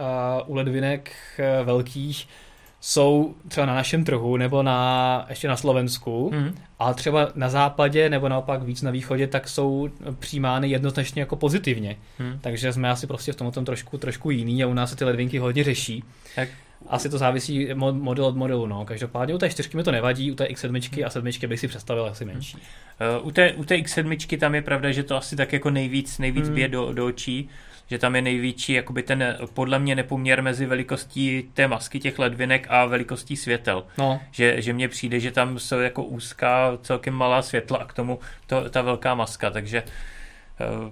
[0.43, 2.27] uh, u ledvinek uh, velkých
[2.87, 6.55] jsou třeba na našem trhu nebo na, ještě na Slovensku, mm.
[6.79, 11.95] a třeba na západě nebo naopak víc na východě, tak jsou přijímány jednoznačně jako pozitivně.
[12.19, 12.39] Mm.
[12.41, 15.37] Takže jsme asi prostě v tomto trošku, trošku jiný a u nás se ty ledvinky
[15.37, 16.03] hodně řeší.
[16.35, 16.49] Tak
[16.87, 18.85] asi to závisí model od modelu, no.
[18.85, 22.05] Každopádně u té čtyřky mi to nevadí, u té X7 a 7 bych si představil
[22.05, 22.57] asi menší.
[23.19, 26.19] Uh, u, té, u té X7 tam je pravda, že to asi tak jako nejvíc,
[26.19, 26.55] nejvíc hmm.
[26.55, 27.49] bije do, do očí,
[27.89, 32.67] že tam je největší jakoby ten podle mě nepoměr mezi velikostí té masky těch ledvinek
[32.69, 33.83] a velikostí světel.
[33.97, 34.21] No.
[34.31, 38.19] Že, že mně přijde, že tam jsou jako úzká, celkem malá světla a k tomu
[38.47, 39.83] to, ta velká maska, takže
[40.83, 40.91] uh,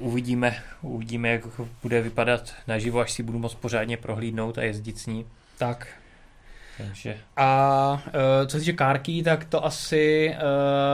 [0.00, 1.42] uvidíme, uvidíme, jak
[1.82, 5.26] bude vypadat naživo, až si budu moct pořádně prohlídnout a jezdit s ní.
[5.58, 5.99] Tak.
[6.86, 7.16] Takže.
[7.36, 10.34] A uh, co se týče kárky, tak to asi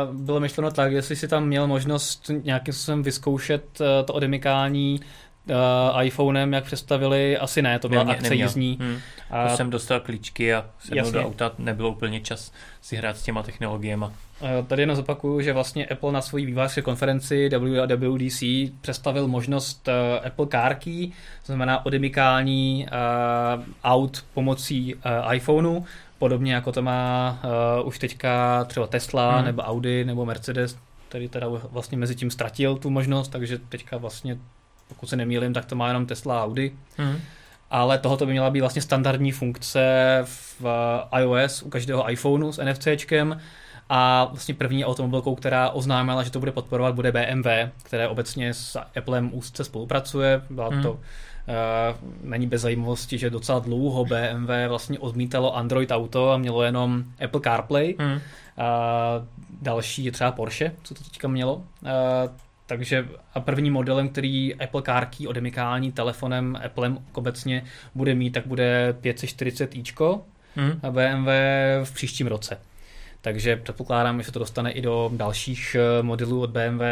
[0.09, 5.01] uh, bylo myšleno tak, jestli si tam měl možnost nějakým způsobem vyzkoušet uh, to odemykání
[5.51, 8.79] uh, iPhonem, jak představili, asi ne, to byla ne, akce jízdní.
[8.81, 8.99] Hmm.
[9.31, 9.49] A...
[9.49, 13.43] To jsem dostal klíčky a sednul do auta, nebylo úplně čas si hrát s těma
[13.43, 14.05] technologiemi.
[14.67, 18.43] Tady jenom zopakuju, že vlastně Apple na své vývářské konferenci WWDC
[18.81, 22.87] představil možnost uh, Apple Car Key, to znamená odemykání
[23.57, 25.85] uh, aut pomocí uh, iPhoneu,
[26.19, 27.39] podobně jako to má
[27.81, 29.45] uh, už teďka třeba Tesla, hmm.
[29.45, 30.79] nebo Audi, nebo Mercedes,
[31.09, 34.39] který teda vlastně mezi tím ztratil tu možnost, takže teďka vlastně,
[34.89, 36.73] pokud se nemýlím, tak to má jenom Tesla a Audi.
[36.97, 37.19] Hmm.
[37.71, 39.81] Ale tohoto by měla být vlastně standardní funkce
[40.25, 40.65] v
[41.19, 43.41] iOS u každého iPhoneu s NFCčkem,
[43.89, 47.49] a vlastně první automobilkou, která oznámila, že to bude podporovat, bude BMW,
[47.83, 50.43] které obecně s Applem úzce spolupracuje.
[50.51, 50.83] Byla hmm.
[50.83, 50.99] to uh,
[52.23, 57.41] není bez zajímavosti, že docela dlouho BMW vlastně odmítalo Android Auto a mělo jenom Apple
[57.41, 57.95] CarPlay.
[57.99, 58.21] Hmm.
[58.59, 58.71] A
[59.63, 61.55] další je třeba Porsche, co to teďka mělo.
[61.55, 61.91] Uh,
[62.67, 68.47] takže a první modelem, který Apple Car Key odemykání telefonem Applem obecně bude mít, tak
[68.47, 70.21] bude 540i
[70.57, 70.81] hmm.
[70.83, 71.29] a BMW
[71.85, 72.59] v příštím roce.
[73.21, 76.83] Takže předpokládám, že se to dostane i do dalších eh, modelů od BMW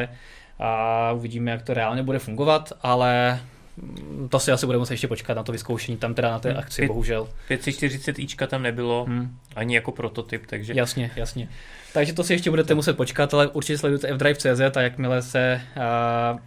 [0.58, 3.40] a uvidíme, jak to reálně bude fungovat, ale
[3.76, 6.54] mm, to si asi budeme muset ještě počkat na to vyzkoušení tam teda na té
[6.54, 7.28] akci, Pět, bohužel.
[7.48, 9.36] 540 ička tam nebylo, hmm.
[9.56, 10.72] ani jako prototyp, takže...
[10.76, 11.48] Jasně, jasně.
[11.94, 16.38] Takže to si ještě budete muset počkat, ale určitě sledujte fdrive.cz a jakmile se uh,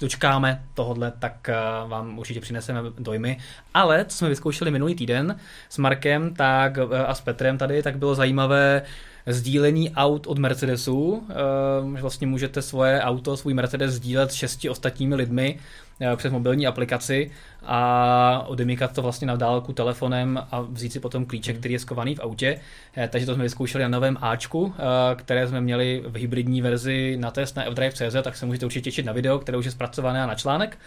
[0.00, 1.50] dočkáme tohodle, tak
[1.84, 3.38] uh, vám určitě přineseme dojmy.
[3.74, 5.36] Ale co jsme vyzkoušeli minulý týden
[5.68, 8.82] s Markem tak, uh, a s Petrem tady, tak bylo zajímavé
[9.26, 11.08] sdílení aut od Mercedesu.
[11.84, 15.58] Uh, vlastně můžete svoje auto, svůj Mercedes sdílet s šesti ostatními lidmi
[16.16, 17.30] přes mobilní aplikaci
[17.62, 21.60] a odemykat to vlastně na dálku telefonem a vzít si potom klíček, hmm.
[21.60, 22.60] který je skovaný v autě.
[22.96, 27.16] Eh, takže to jsme vyzkoušeli na novém Ačku, eh, které jsme měli v hybridní verzi
[27.20, 30.26] na test na fdrive.cz, tak se můžete určitě těšit na video, které už je zpracované
[30.26, 30.78] na článek.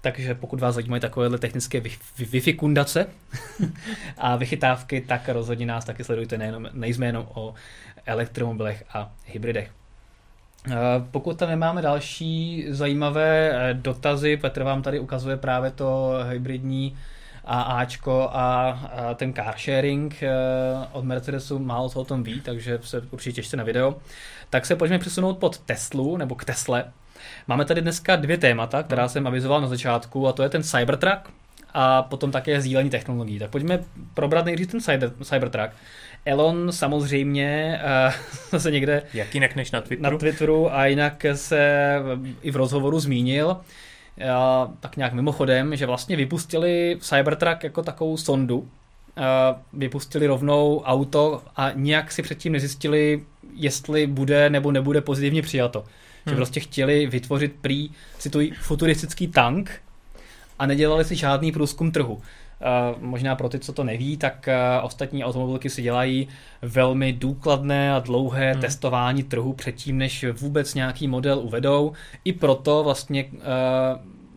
[0.00, 1.82] Takže pokud vás zajímají takovéhle technické
[2.18, 3.06] wi kundace
[4.18, 7.54] a vychytávky, tak rozhodně nás taky sledujte nejenom, nejsme jenom o
[8.06, 9.79] elektromobilech a hybridech.
[10.68, 10.74] Eh,
[11.10, 16.96] pokud tam nemáme další zajímavé eh, dotazy, Petr vám tady ukazuje právě to hybridní
[17.44, 20.30] AAčko a, ten car sharing eh,
[20.92, 23.96] od Mercedesu, málo co o tom ví, takže se určitě těšte na video.
[24.50, 26.84] Tak se pojďme přesunout pod Teslu, nebo k Tesle.
[27.46, 31.30] Máme tady dneska dvě témata, která jsem avizoval na začátku, a to je ten Cybertruck
[31.74, 33.38] a potom také sdílení technologií.
[33.38, 33.78] Tak pojďme
[34.14, 34.80] probrat nejdřív ten
[35.22, 35.70] Cybertruck.
[36.24, 37.80] Elon samozřejmě
[38.52, 39.02] uh, se někde...
[39.14, 40.12] Jak jinak než na Twitteru?
[40.12, 41.94] Na Twitteru a jinak se
[42.42, 48.68] i v rozhovoru zmínil, uh, tak nějak mimochodem, že vlastně vypustili Cybertruck jako takovou sondu,
[49.72, 55.84] vypustili rovnou auto a nějak si předtím nezjistili, jestli bude nebo nebude pozitivně přijato.
[56.26, 56.36] Že hmm.
[56.36, 59.82] prostě chtěli vytvořit prý, cituji, futuristický tank
[60.60, 62.20] a nedělali si žádný průzkum trhu.
[62.62, 66.28] Eh, možná pro ty, co to neví, tak eh, ostatní automobilky si dělají
[66.62, 68.60] velmi důkladné a dlouhé hmm.
[68.60, 71.92] testování trhu předtím, než vůbec nějaký model uvedou.
[72.24, 73.40] I proto vlastně uh,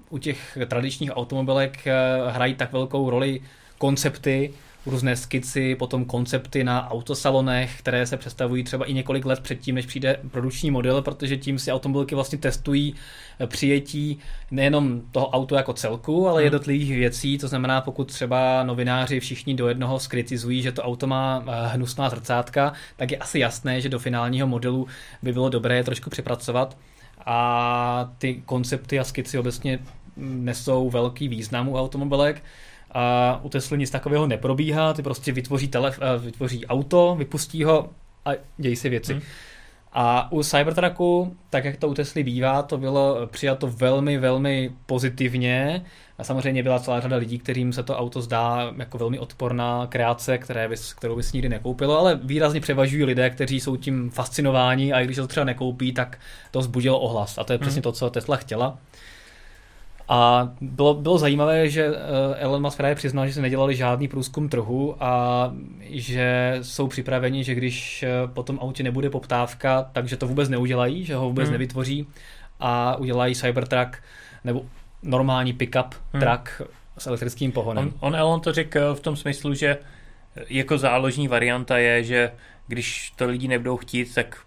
[0.09, 1.93] u těch tradičních automobilek eh,
[2.29, 3.41] hrají tak velkou roli
[3.77, 4.53] koncepty,
[4.85, 9.85] různé skici, potom koncepty na autosalonech, které se představují třeba i několik let předtím, než
[9.85, 12.95] přijde produkční model, protože tím si automobilky vlastně testují
[13.39, 14.19] eh, přijetí
[14.51, 16.43] nejenom toho auto jako celku, ale hmm.
[16.43, 21.43] jednotlivých věcí, to znamená, pokud třeba novináři všichni do jednoho skritizují, že to auto má
[21.47, 24.87] eh, hnusná zrcátka, tak je asi jasné, že do finálního modelu
[25.21, 26.77] by bylo dobré je trošku přepracovat.
[27.25, 29.79] A ty koncepty a skici obecně
[30.17, 32.43] nesou velký význam u automobilek
[32.93, 37.89] a u Tesla nic takového neprobíhá, ty prostě vytvoří, telef- eh, vytvoří auto, vypustí ho
[38.25, 39.13] a dějí si věci.
[39.13, 39.21] Hmm.
[39.95, 45.85] A u Cybertrucku, tak jak to u Tesly bývá, to bylo přijato velmi, velmi pozitivně.
[46.17, 50.37] A samozřejmě byla celá řada lidí, kterým se to auto zdá jako velmi odporná kreace,
[50.37, 54.99] které bys, kterou bys nikdy nekoupilo, ale výrazně převažují lidé, kteří jsou tím fascinováni a
[54.99, 56.19] i když to třeba nekoupí, tak
[56.51, 57.37] to vzbudilo ohlas.
[57.37, 57.83] A to je přesně hmm.
[57.83, 58.77] to, co Tesla chtěla.
[60.07, 64.49] A bylo, bylo zajímavé, že eh, Elon Musk právě přiznal, že se nedělali žádný průzkum
[64.49, 70.27] trhu a že jsou připraveni, že když eh, po tom autě nebude poptávka, takže to
[70.27, 71.51] vůbec neudělají, že ho vůbec hmm.
[71.51, 72.07] nevytvoří
[72.59, 73.97] a udělají Cybertruck
[74.43, 74.65] nebo
[75.03, 76.21] normální pickup hmm.
[76.21, 76.61] truck
[76.97, 77.85] s elektrickým pohonem.
[77.85, 79.77] On, on Elon to řekl v tom smyslu, že
[80.49, 82.31] jako záložní varianta je, že
[82.67, 84.37] když to lidi nebudou chtít, tak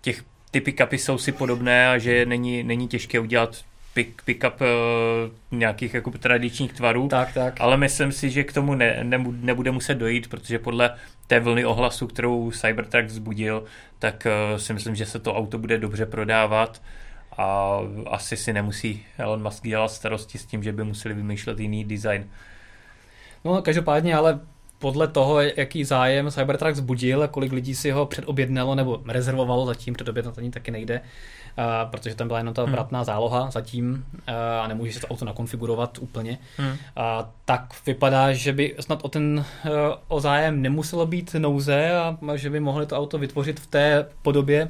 [0.00, 5.58] těch ty pick-upy jsou si podobné a že není, není těžké udělat pick, pick-up uh,
[5.58, 7.08] nějakých jako tradičních tvarů.
[7.08, 7.60] Tak, tak.
[7.60, 10.94] Ale myslím si, že k tomu ne, ne, nebude muset dojít, protože podle
[11.26, 13.64] té vlny ohlasu, kterou Cybertruck vzbudil,
[13.98, 16.82] tak uh, si myslím, že se to auto bude dobře prodávat
[17.36, 21.84] a asi si nemusí Elon Musk dělat starosti s tím, že by museli vymýšlet jiný
[21.84, 22.30] design.
[23.44, 24.40] No každopádně, ale
[24.78, 29.94] podle toho, jaký zájem Cybertruck zbudil a kolik lidí si ho předobjednalo nebo rezervovalo, zatím
[29.94, 31.06] předobjednat ani taky nejde, uh,
[31.90, 32.72] protože tam byla jenom ta hmm.
[32.72, 36.68] vratná záloha zatím uh, a nemůže se to auto nakonfigurovat úplně, hmm.
[36.68, 36.76] uh,
[37.44, 39.70] tak vypadá, že by snad o ten uh,
[40.08, 44.68] o zájem nemuselo být nouze a že by mohli to auto vytvořit v té podobě,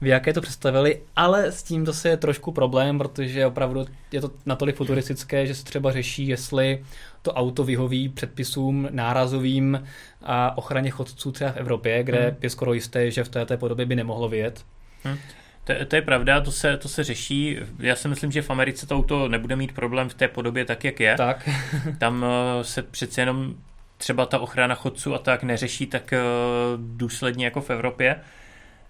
[0.00, 4.30] v jaké to představili, ale s tím zase je trošku problém, protože opravdu je to
[4.46, 6.84] natolik futuristické, že se třeba řeší, jestli
[7.22, 9.84] to auto vyhoví předpisům nárazovým
[10.22, 12.36] a ochraně chodců třeba v Evropě, kde hmm.
[12.42, 14.64] je skoro jisté, že v této podobě by nemohlo vyjet.
[15.04, 15.18] Hmm.
[15.64, 17.58] To, to je pravda, to se, to se řeší.
[17.78, 20.84] Já si myslím, že v Americe to auto nebude mít problém v té podobě tak,
[20.84, 21.16] jak je.
[21.16, 21.48] Tak.
[21.98, 23.54] Tam uh, se přece jenom
[23.96, 28.16] třeba ta ochrana chodců a tak neřeší tak uh, důsledně jako v Evropě.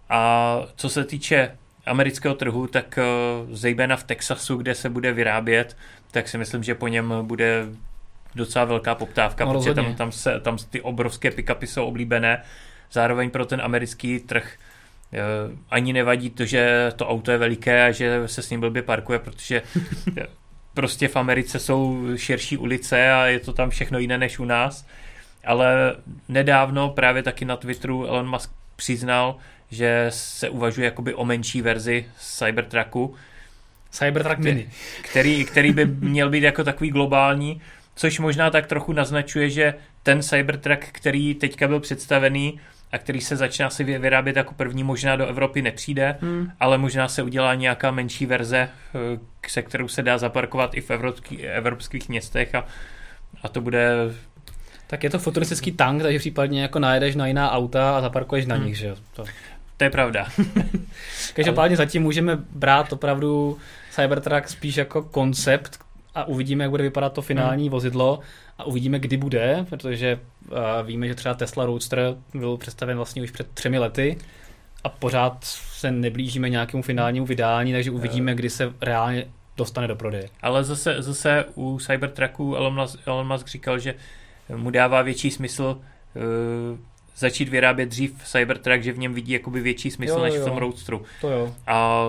[0.08, 1.56] A co se týče
[1.86, 5.76] amerického trhu, tak uh, zejména v Texasu, kde se bude vyrábět,
[6.10, 7.66] tak si myslím, že po něm bude
[8.34, 12.42] docela velká poptávka, no, protože tam, tam, se, tam ty obrovské pick-upy jsou oblíbené.
[12.92, 14.71] Zároveň pro ten americký trh eh,
[15.70, 19.18] ani nevadí to, že to auto je veliké a že se s ním blbě parkuje,
[19.18, 19.62] protože
[20.74, 24.86] prostě v Americe jsou širší ulice a je to tam všechno jiné než u nás.
[25.44, 25.96] Ale
[26.28, 29.36] nedávno právě taky na Twitteru Elon Musk přiznal,
[29.70, 33.14] že se uvažuje jakoby o menší verzi Cybertrucku.
[33.90, 34.70] Cybertruck Mini.
[35.02, 37.60] Který, který by měl být jako takový globální,
[37.94, 42.60] což možná tak trochu naznačuje, že ten Cybertruck, který teďka byl představený
[42.92, 46.50] a který se začíná si vyrábět jako první, možná do Evropy nepřijde, hmm.
[46.60, 50.90] ale možná se udělá nějaká menší verze, eh, se kterou se dá zaparkovat i v
[50.90, 52.64] evropský, evropských městech a,
[53.42, 53.94] a to bude
[54.86, 58.54] tak je to futuristický tank, takže případně jako najedeš na jiná auta a zaparkuješ na
[58.54, 58.66] hmm.
[58.66, 58.94] nich, že?
[59.12, 59.24] To.
[59.76, 60.26] to je pravda.
[61.34, 61.86] Každopádně Ale...
[61.86, 63.58] zatím můžeme brát opravdu
[63.90, 65.78] Cybertruck spíš jako koncept,
[66.14, 67.70] a uvidíme, jak bude vypadat to finální hmm.
[67.70, 68.20] vozidlo
[68.62, 70.18] a uvidíme, kdy bude, protože
[70.50, 74.18] uh, víme, že třeba Tesla Roadster byl představen vlastně už před třemi lety
[74.84, 80.28] a pořád se neblížíme nějakému finálnímu vydání, takže uvidíme, kdy se reálně dostane do prodeje.
[80.42, 83.94] Ale zase, zase u Cybertrucku Elon Musk, Elon Musk říkal, že
[84.56, 85.78] mu dává větší smysl
[86.14, 86.78] uh,
[87.16, 90.40] začít vyrábět dřív Cybertruck, že v něm vidí jakoby větší smysl jo, než jo.
[90.40, 91.02] v tom Roadsteru.
[91.20, 91.54] To jo.
[91.66, 92.08] A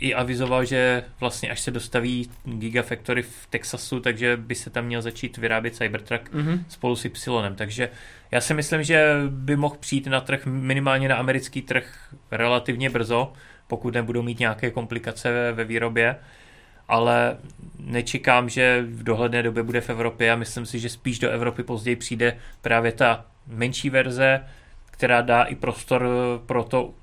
[0.00, 5.02] i avizoval, že vlastně až se dostaví Gigafactory v Texasu, takže by se tam měl
[5.02, 6.64] začít vyrábět Cybertruck mm-hmm.
[6.68, 7.54] spolu s Y.
[7.54, 7.90] Takže
[8.30, 13.32] já si myslím, že by mohl přijít na trh, minimálně na americký trh relativně brzo,
[13.66, 16.16] pokud nebudou mít nějaké komplikace ve, ve výrobě.
[16.88, 17.36] Ale
[17.78, 21.62] nečekám, že v dohledné době bude v Evropě a myslím si, že spíš do Evropy
[21.62, 24.40] později přijde právě ta menší verze,
[24.90, 26.08] která dá i prostor
[26.46, 26.94] pro to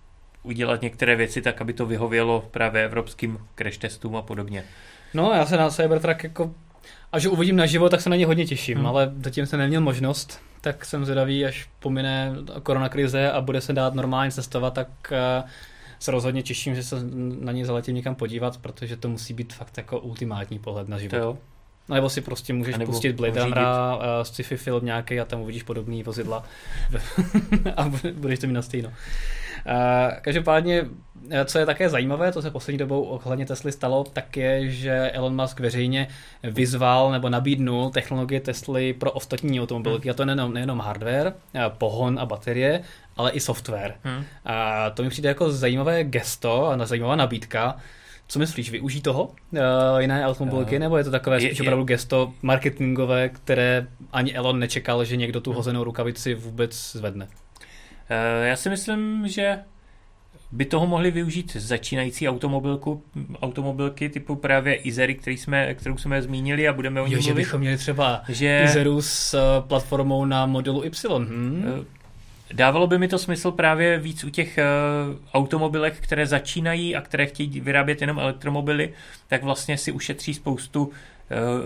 [0.44, 4.64] udělat některé věci tak, aby to vyhovělo právě evropským crash testům a podobně.
[5.14, 6.54] No, já se na Cybertruck jako
[7.12, 8.88] až uvidím naživo, tak se na ně hodně těším, hmm.
[8.88, 13.94] ale zatím jsem neměl možnost, tak jsem zvědavý, až pomine koronakrize a bude se dát
[13.94, 15.50] normálně cestovat, tak uh,
[16.00, 16.96] se rozhodně těším, že se
[17.40, 21.12] na ně zaletím někam podívat, protože to musí být fakt jako ultimátní pohled na život.
[21.12, 21.38] To jo.
[21.90, 23.44] No, nebo si prostě můžeš nebo pustit Blade řídit.
[23.44, 26.44] Runnera, uh, sci-fi film nějaký a tam uvidíš podobný vozidla
[27.76, 28.94] a bude- budeš to mít na stejno.
[29.66, 30.86] Uh, každopádně,
[31.30, 35.12] eh, co je také zajímavé, co se poslední dobou ohledně Tesly stalo, tak je, že
[35.12, 36.08] Elon Musk veřejně
[36.44, 40.10] vyzval nebo nabídnul technologie Tesly pro ostatní automobilky.
[40.10, 42.82] A to nejenom, nejenom hardware, eh, pohon a baterie,
[43.18, 43.96] ale i software.
[44.04, 44.24] Hm.
[44.46, 47.78] A to mi přijde jako zajímavé gesto a zajímavá nabídka.
[48.28, 49.60] Co myslíš, využí toho uh,
[50.00, 54.60] jiné automobilky, Eh, nebo je to takové spíš je- opravdu gesto marketingové, které ani Elon
[54.60, 57.28] nečekal, že někdo tu hozenou rukavici vůbec zvedne?
[58.12, 59.60] Eh, Já si myslím, že
[60.52, 63.04] by toho mohli využít začínající automobilku,
[63.42, 67.30] automobilky typu právě Izery, který jsme, kterou jsme zmínili a budeme o ní Jo, že
[67.30, 67.42] mluvit.
[67.42, 71.20] bychom měli třeba Že Izeru s eh, platformou na modelu Y.
[71.20, 71.66] Hm?
[71.82, 71.86] eh,
[72.54, 74.60] dávalo by mi to smysl právě víc u těch
[75.34, 78.94] automobilek, které začínají a které chtějí vyrábět jenom elektromobily,
[79.28, 80.92] tak vlastně si ušetří spoustu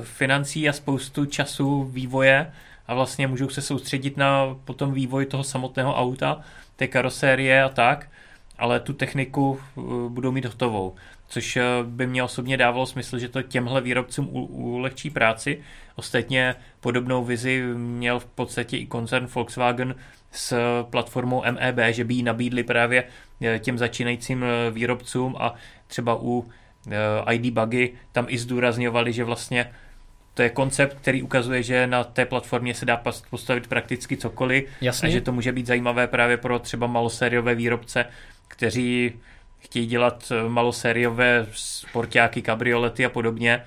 [0.03, 2.51] financí a spoustu času vývoje
[2.87, 6.41] a vlastně můžou se soustředit na potom vývoj toho samotného auta,
[6.75, 8.09] té karosérie a tak,
[8.57, 10.95] ale tu techniku eh, budou mít hotovou.
[11.27, 15.61] Což eh, by mě osobně dávalo smysl, že to těmhle výrobcům ulehčí práci.
[15.95, 19.95] Ostatně podobnou vizi měl v podstatě i koncern Volkswagen
[20.31, 23.03] s platformou MEB, že by ji nabídli právě
[23.41, 25.53] eh, těm začínajícím výrobcům a
[25.87, 26.45] třeba u
[27.31, 29.71] ID Buggy tam i zdůrazňovali, že vlastně
[30.35, 35.09] to je koncept, který ukazuje, že na té platformě se dá postavit prakticky cokoliv Jasně.
[35.09, 38.05] a že to může být zajímavé právě pro třeba malosériové výrobce,
[38.47, 39.13] kteří
[39.59, 43.63] chtějí dělat eh, malosériové sportáky, kabriolety a podobně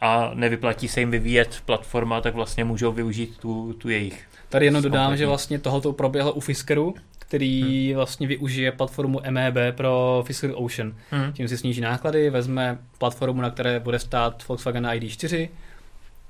[0.00, 4.24] a nevyplatí se jim vyvíjet platforma, tak vlastně můžou využít tu, tu jejich.
[4.48, 5.18] Tady jenom dodám, Kompletní.
[5.18, 10.94] že vlastně tohoto proběhlo u Fiskeru, který vlastně využije platformu MEB pro Fisker Ocean.
[11.10, 11.32] Hmm.
[11.32, 15.48] Tím si sníží náklady, vezme platformu, na které bude stát Volkswagen ID4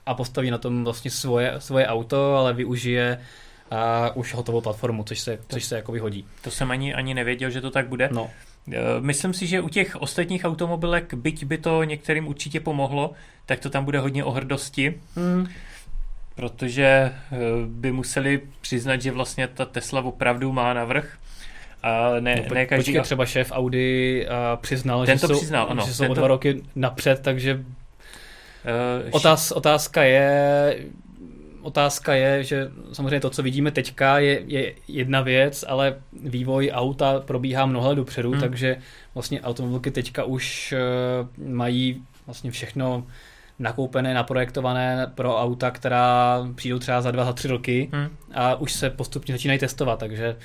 [0.09, 3.21] a postaví na tom vlastně svoje, svoje auto, ale využije
[3.71, 6.27] a už hotovou platformu, což se, což se jako vyhodí.
[6.43, 8.09] To jsem ani, ani nevěděl, že to tak bude.
[8.13, 8.31] No,
[8.73, 13.13] Eh, Myslím si, že u těch ostatních automobilek, byť by to některým určitě pomohlo,
[13.47, 15.47] tak to tam bude hodně o hrdosti, hmm.
[16.35, 21.19] protože eh, by museli přiznat, že vlastně ta Tesla opravdu má navrh.
[21.83, 22.85] A ne, no, ne každý...
[22.85, 26.09] počkej, třeba šéf Audi a přiznal, Ten že to jsou, přiznal, ano, že jsou o
[26.09, 27.65] to- dva roky napřed, takže
[28.65, 30.77] eh, Otáz, otázka je,
[31.63, 37.21] otázka je, že samozřejmě to, co vidíme teďka, je, je jedna věc, ale vývoj auta
[37.21, 38.41] probíhá mnoho let dopředu, Hmm.
[38.41, 38.49] hmm.
[38.49, 38.77] takže
[39.15, 43.05] vlastně automobilky teďka už eh, mají vlastně všechno
[43.59, 48.09] nakoupené, naprojektované pro auta, která přijdou třeba za dva, za tři roky Hm.
[48.35, 50.37] a už se postupně začínají testovat, takže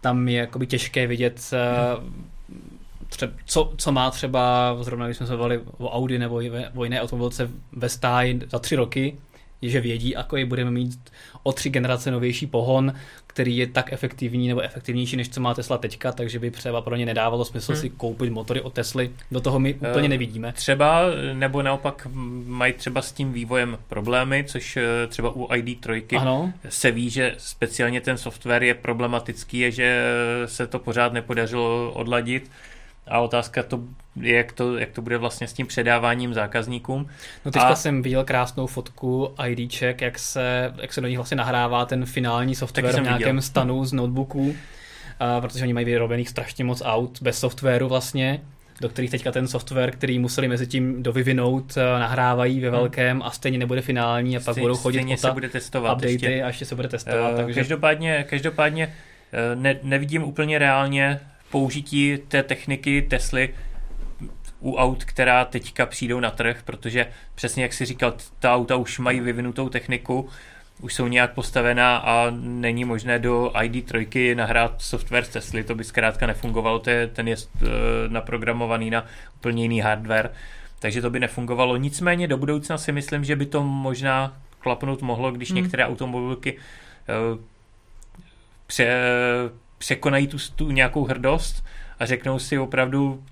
[0.00, 1.40] tam je jakoby těžké vidět,
[3.10, 6.34] tře- co, co má třeba, zrovna když jsme se bavili o Audi nebo
[6.74, 9.16] o jiné automobilce ve stáji za tři roky,
[9.60, 10.98] je, že vědí, jaký budeme mít
[11.42, 12.92] o tři generace novější pohon,
[13.26, 16.96] který je tak efektivní nebo efektivnější, než co má Tesla teďka, takže by třeba pro
[16.96, 17.80] ně nedávalo smysl Hmm.
[17.80, 19.10] si koupit motory od Tesly.
[19.30, 20.52] Do toho my úplně Eh, nevidíme.
[20.52, 21.00] Třeba,
[21.32, 26.52] nebo naopak m, mají třeba s tím vývojem problémy, což eh, třeba u ID3 Ano,
[26.68, 30.04] se ví, že speciálně ten software je problematický, je, že
[30.46, 32.50] se to pořád nepodařilo odladit.
[33.08, 33.80] A otázka to
[34.20, 37.06] je, jak to, jak to bude vlastně s tím předáváním zákazníkům.
[37.44, 41.36] no teďka A- jsem viděl krásnou fotku IDček, jak se, jak se do nich vlastně
[41.36, 43.42] nahrává ten finální software v nějakém viděl.
[43.42, 44.54] stanu z notebooků,
[45.20, 48.40] a protože oni mají vyrobených strašně moc aut bez softwaru vlastně,
[48.80, 52.78] do kterých teďka ten software, který museli mezi tím dovyvinout, eh, nahrávají ve Hmm.
[52.78, 55.92] velkém a stejně nebude finální a pak Stej- budou chodit stejně o se bude testovat
[55.96, 56.42] updaty ještě.
[56.42, 58.94] a ještě se bude testovat, Eh, takže Každopádně, každopádně
[59.32, 61.20] eh, ne, nevidím úplně reálně
[61.54, 63.54] použití té techniky Tesly
[64.60, 68.98] u aut, která teďka přijdou na trh, protože přesně jak si říkal, ta auta už
[68.98, 70.28] mají vyvinutou techniku,
[70.80, 75.84] už jsou nějak postavená a není možné do ID3 nahrát software z Tesly, to by
[75.84, 77.68] zkrátka nefungovalo, to je, ten je eh,
[78.08, 80.30] naprogramovaný na úplně jiný hardware,
[80.78, 81.76] takže to by nefungovalo.
[81.76, 85.62] Nicméně do budoucna si myslím, že by to možná klapnout mohlo, když Hmm.
[85.62, 86.58] některé automobilky
[87.08, 87.38] eh,
[88.66, 88.86] pře,
[89.84, 91.64] překonají tu, tu nějakou hrdost
[91.98, 93.24] a řeknou si opravdu,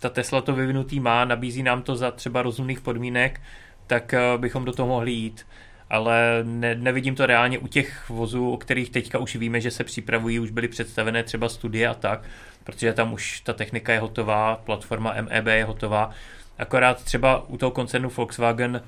[0.00, 3.40] ta Tesla to vyvinutý má, nabízí nám to za třeba rozumných podmínek,
[3.86, 5.46] tak eh, bychom do toho mohli jít.
[5.90, 9.84] Ale ne, nevidím to reálně u těch vozů, o kterých teďka už víme, že se
[9.84, 12.22] připravují, už byly představené třeba studie a tak,
[12.64, 16.10] protože tam už ta technika je hotová, platforma MEB je hotová.
[16.58, 18.82] Akorát třeba u toho koncernu Volkswagen,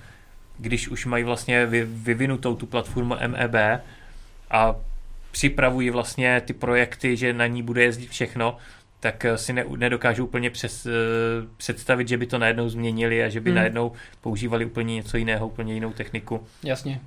[0.59, 3.83] když už mají vlastně vy, vyvinutou tu platformu MEB
[4.51, 4.75] a
[5.31, 8.57] připravují vlastně ty projekty, že na ní bude jezdit všechno,
[9.01, 10.93] tak eh, si ne, nedokážu úplně přes, uh,
[11.57, 13.57] představit, že by to najednou změnili a že by hmm.
[13.57, 16.47] najednou používali úplně něco jiného, úplně jinou techniku.
[16.63, 17.01] Jasně.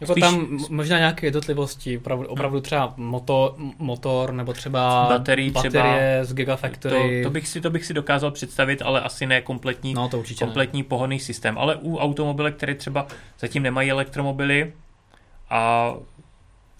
[0.00, 5.70] Jako Spíš, tam možná nějaké jednotlivosti, opravdu, opravdu třeba motor, motor nebo třeba baterie, baterie
[5.70, 7.22] třeba, z Gigafactory.
[7.22, 10.18] To, to, bych si, to bych si dokázal představit, ale asi ne kompletní, no, to
[10.18, 10.88] určitě kompletní ne.
[10.88, 11.58] pohonný systém.
[11.58, 13.06] Ale u automobile, které třeba
[13.38, 14.72] zatím nemají elektromobily
[15.50, 15.92] a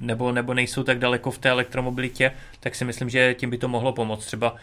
[0.02, 3.68] nebo, nebo nejsou tak daleko v té elektromobilitě, tak si myslím, že tím by to
[3.68, 4.26] mohlo pomoct.
[4.26, 4.56] Třeba e,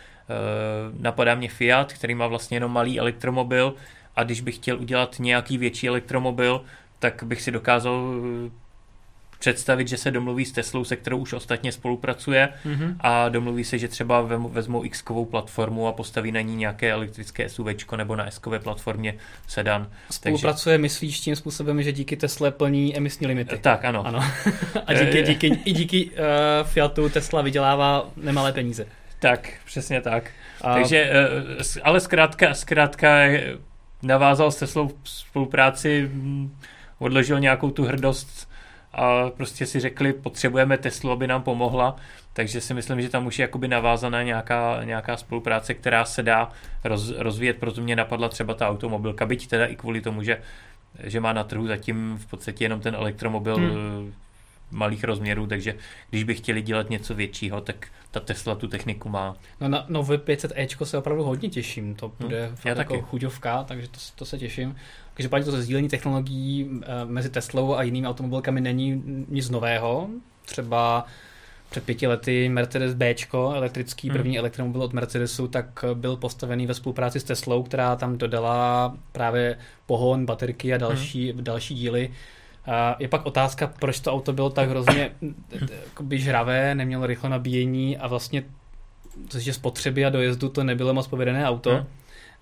[1.00, 3.76] napadá mě Fiat, který má vlastně jenom malý elektromobil
[4.16, 6.62] a když bych chtěl udělat nějaký větší elektromobil,
[7.00, 8.14] tak bych si dokázal
[8.48, 8.50] eh,
[9.40, 12.96] představit, že se domluví s Teslou, se kterou už ostatně spolupracuje mm-hmm.
[13.00, 17.68] a domluví se, že třeba vezmou x platformu a postaví na ní nějaké elektrické SUV
[17.98, 19.16] nebo na s platformě
[19.48, 19.88] sedan.
[20.12, 20.82] Spolupracuje, Takže...
[20.82, 23.58] myslíš tím způsobem, že díky Tesle plní emisní limity?
[23.58, 24.08] Tak, ano.
[24.08, 24.20] ano.
[24.86, 26.16] a díky, díky, i díky uh,
[26.64, 28.86] Fiatu Tesla vydělává nemalé peníze.
[29.20, 30.32] Tak, přesně tak.
[30.62, 30.74] A...
[30.74, 31.12] Takže,
[31.58, 33.18] uh, ale zkrátka, zkrátka
[34.04, 36.56] navázal s Teslou spolupráci hm,
[37.00, 38.49] odložil nějakou tu hrdost
[38.94, 41.96] a prostě si řekli, potřebujeme Teslu, aby nám pomohla,
[42.34, 46.52] takže si myslím, že tam už je jakoby navázaná nějaká, nějaká spolupráce, která se dá
[46.84, 50.42] roz, rozvíjet, proto mě napadla třeba ta automobilka, byť teda i kvůli tomu, že,
[51.04, 54.14] že má na trhu zatím v podstatě jenom ten elektromobil hmm.
[54.72, 55.76] malých rozměrů, takže
[56.10, 59.36] když by chtěli dělat něco většího, tak ta Tesla tu techniku má.
[59.62, 63.88] No na nové 500e se opravdu hodně těším, to bude hmm, fakt jako chuťovka, takže
[63.88, 64.76] to, to se těším.
[65.20, 70.10] Každopádně to sdílení technologií eh, mezi Teslou a jinými automobilkami není nic nového.
[70.46, 71.06] Třeba
[71.70, 73.16] před pěti lety Mercedes B,
[73.54, 74.18] elektrický hmm.
[74.18, 79.58] první elektromobil od Mercedesu, tak byl postavený ve spolupráci s Teslou, která tam dodala právě
[79.86, 81.44] pohon, baterky a další, hmm.
[81.44, 82.12] další díly.
[82.66, 85.12] A je pak otázka, proč to auto bylo tak hrozně
[86.12, 88.44] žravé, nemělo rychle nabíjení a vlastně
[89.30, 91.72] což spotřeby a dojezdu to nebylo moc povedené auto.
[91.72, 91.86] Hmm.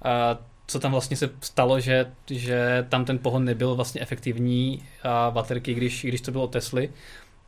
[0.01, 5.31] A co tam vlastně se stalo, že, že tam ten pohon nebyl vlastně efektivní a
[5.31, 6.89] baterky, když, když to bylo Tesly.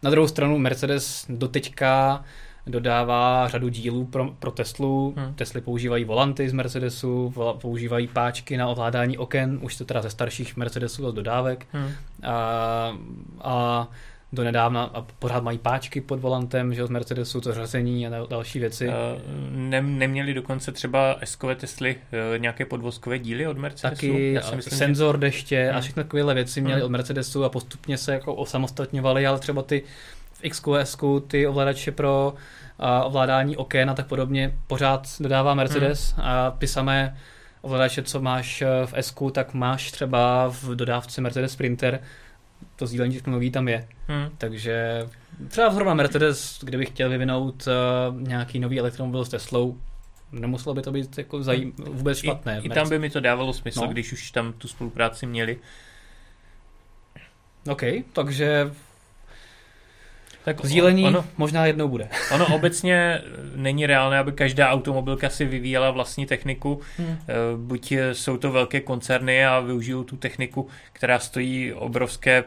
[0.04, 2.24] Na druhou stranu Mercedes doteďka
[2.68, 5.14] dodává řadu dílů pro, pro Teslu.
[5.18, 5.34] Hmm.
[5.34, 10.58] Tesly používají volanty z Mercedesu, používají páčky na ovládání oken, už to teda ze starších
[10.58, 11.68] Mercedesů a dodávek.
[11.72, 11.92] Hmm.
[12.24, 12.98] A,
[13.42, 13.88] a
[14.34, 18.60] do nedávna a pořád mají páčky pod volantem, že z Mercedesu, to řazení a další
[18.60, 18.88] věci.
[18.88, 18.94] Uh,
[19.50, 23.96] ne, neměli dokonce třeba S-kové Tesly uh, nějaké podvozkové díly od Mercedesu?
[23.96, 25.20] Taky, Já si myslím, senzor že...
[25.20, 25.78] deště hmm.
[25.78, 26.86] a všechno takovéhle věci měli hmm.
[26.86, 29.84] od Mercedesu a postupně se jako osamostatňovali, ale třeba ty
[30.32, 36.26] v XQS, ty ovladače pro uh, ovládání oken a tak podobně pořád dodává Mercedes hmm.
[36.26, 37.18] a ty samé
[37.62, 42.00] ovladače, co máš v S, tak máš třeba v dodávce Mercedes Sprinter,
[42.76, 43.88] to sdílení technologií tam je.
[44.08, 44.30] Hmm.
[44.38, 45.08] Takže
[45.48, 49.78] třeba zrovna Mercedes, kdyby chtěl vyvinout uh, nějaký nový elektromobil s Teslou,
[50.32, 52.60] nemuselo by to být jako zajím, vůbec špatné.
[52.64, 53.88] I, I tam by mi to dávalo smysl, no.
[53.88, 55.60] když už tam tu spolupráci měli.
[57.70, 57.82] OK,
[58.14, 58.72] takže
[60.54, 62.10] tak Sdílení ono, možná jednou bude.
[62.34, 63.22] Ono obecně
[63.56, 66.82] není reálné, aby každá automobilka si vyvíjela vlastní techniku.
[66.98, 67.18] Hmm.
[67.22, 72.44] Eh, buď jsou to velké koncerny a využijou tu techniku, která stojí obrovské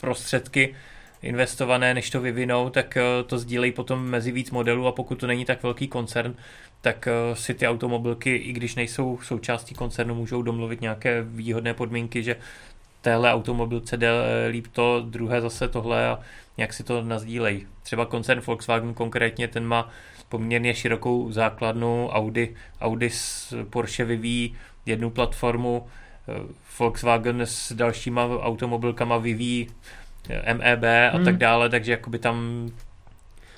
[0.00, 0.74] prostředky
[1.22, 5.26] investované, než to vyvinou, tak eh, to sdílejí potom mezi víc modelů a pokud to
[5.26, 6.34] není tak velký koncern,
[6.80, 12.22] tak eh, si ty automobilky, i když nejsou součástí koncernu, můžou domluvit nějaké výhodné podmínky,
[12.22, 12.36] že
[13.04, 14.10] téhle automobilce jde
[14.50, 16.18] líp to, druhé zase tohle a
[16.56, 17.66] nějak si to nazdílej.
[17.82, 19.88] Třeba koncern Volkswagen konkrétně, ten má
[20.28, 25.86] poměrně širokou základnu, Audi, Audi s Porsche vyvíjí jednu platformu,
[26.28, 26.32] eh,
[26.78, 29.68] Volkswagen s dalšíma automobilkama vyvíjí
[30.30, 31.24] eh, MEB a hmm.
[31.24, 32.68] tak dále, takže jakoby tam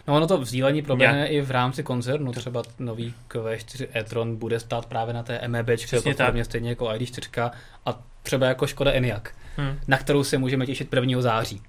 [0.08, 4.86] No ono to vzdílení proběhne i v rámci koncernu, třeba nový Q4 e-tron bude stát
[4.86, 5.66] právě na té MEB
[6.02, 7.50] platformě stejně jako ID4
[7.86, 9.78] a třeba jako Škoda Enyaq, hmm.
[9.88, 11.20] na kterou se můžeme těšit 1.
[11.20, 11.62] září.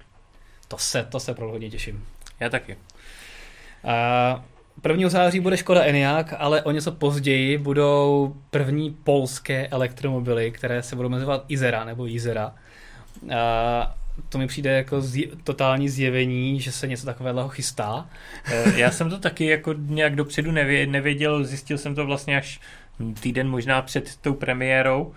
[0.68, 2.04] To se, to se pro hodně těším.
[2.40, 2.76] Já taky.
[4.84, 5.08] Uh, 1.
[5.08, 11.08] září bude Škoda Enyaq, ale o něco později budou první polské elektromobily, které se budou
[11.08, 12.54] jmenovat Izera nebo Izera.
[13.22, 13.30] Uh,
[14.28, 18.06] to mi přijde jako zje, totální zjevení, že se něco takového chystá.
[18.44, 20.52] E, já jsem to taky jako nějak dopředu
[20.86, 22.60] nevěděl, zjistil jsem to vlastně až
[23.20, 25.14] týden možná před tou premiérou,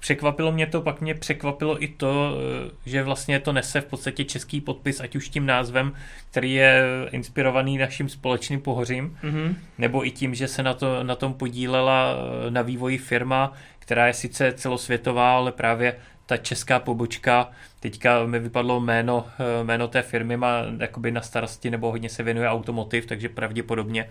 [0.00, 2.34] překvapilo mě to, pak mě překvapilo i to,
[2.66, 5.92] eh, že vlastně to nese v podstatě český podpis, ať už tím názvem,
[6.30, 9.54] který je inspirovaný naším společným pohořím, mm-hmm.
[9.78, 12.14] nebo i tím, že se na, to, na tom podílela
[12.46, 15.96] eh, na vývoji firma, která je sice celosvětová, ale právě
[16.26, 17.50] ta česká pobočka,
[17.80, 19.26] teďka mi vypadlo jméno,
[19.60, 24.08] eh, jméno té firmy, má jakoby na starosti nebo hodně se věnuje automotiv, takže pravděpodobně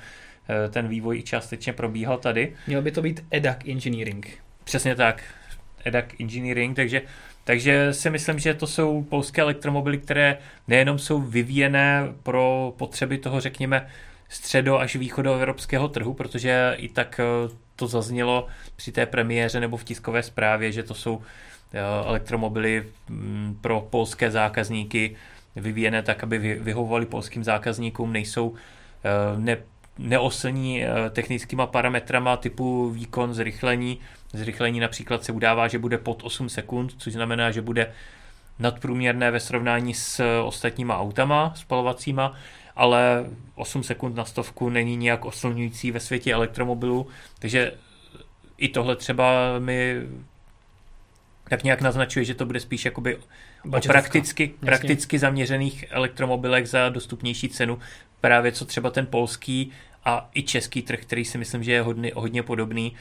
[0.50, 2.54] eh, ten vývoj i částečně probíhal tady.
[2.68, 4.49] Měl by to být EDAC Engineering.
[4.70, 5.24] Přesně tak,
[5.86, 7.02] EDAC Engineering, takže
[7.44, 13.40] takže si myslím, že to jsou polské elektromobily, které nejenom jsou vyvíjené pro potřeby toho,
[13.42, 13.88] řekněme,
[14.30, 19.84] středo až východoevropského trhu, protože i tak eh, to zaznělo při té premiéře nebo v
[19.84, 21.22] tiskové zprávě, že to jsou
[21.74, 25.16] eh, elektromobily mm, pro polské zákazníky
[25.56, 29.58] vyvíjené tak, aby vyhovovaly polským zákazníkům, nejsou eh, ne,
[29.98, 34.00] neoslní technickýma parametrama typu výkon, zrychlení.
[34.34, 37.92] Zrychlení například se udává, že bude pod 8 sekund, což znamená, že bude
[38.60, 42.36] nadprůměrné ve srovnání s ostatníma autama spalovacíma
[42.80, 43.26] ale
[43.56, 47.08] 8 sekund na stovku není nějak oslňující ve světě elektromobilů,
[47.40, 47.72] takže
[48.58, 50.02] i tohle třeba mi
[51.50, 53.18] tak nějak naznačuje, že to bude spíš jakoby
[53.72, 57.80] o prakticky, prakticky zaměřených elektromobilech za dostupnější cenu,
[58.22, 59.72] právě co třeba ten polský
[60.06, 62.96] a i český trh, který si myslím, že je hodně, hodně podobný,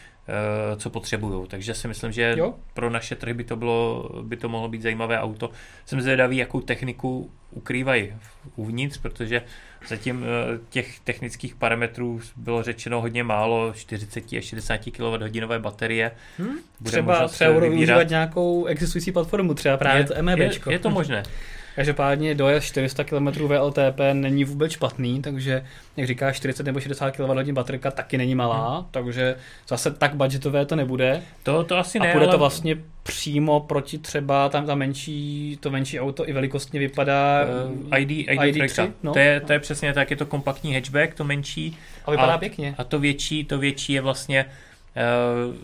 [0.77, 1.47] co potřebují.
[1.49, 2.55] Takže si myslím, že jo.
[2.75, 5.51] pro naše trhy by to, bylo, by to mohlo být zajímavé auto.
[5.87, 8.15] Jsem zvědavý, jakou techniku ukrývají
[8.57, 9.43] uvnitř, protože
[9.89, 16.11] zatím eh, těch technických parametrů bylo řečeno hodně málo, 40 až 60 kWh baterie.
[16.39, 16.59] Hmm?
[16.81, 20.39] Bude třeba třeba využívat nějakou existující platformu, třeba právě je, to MEB.
[20.39, 21.23] Je, je to možné.
[21.79, 25.65] Každopádně dojezd 400 km VLTP není vůbec špatný, takže
[25.97, 28.87] jak říká 40 nebo 60 kWh baterka taky není malá, hmm.
[28.91, 29.37] takže
[29.69, 31.23] zase tak budgetové to nebude.
[31.43, 32.33] To, to asi a ne, A bude ale...
[32.33, 37.47] to vlastně přímo proti třeba tam ta menší, to menší auto i velikostně vypadá
[37.91, 39.13] uh, ID, ID, ID3, no.
[39.13, 41.79] to, je, to je přesně tak, je to kompaktní hatchback, to menší.
[42.05, 42.75] A vypadá a, pěkně.
[42.79, 45.55] A to větší, to větší je vlastně uh,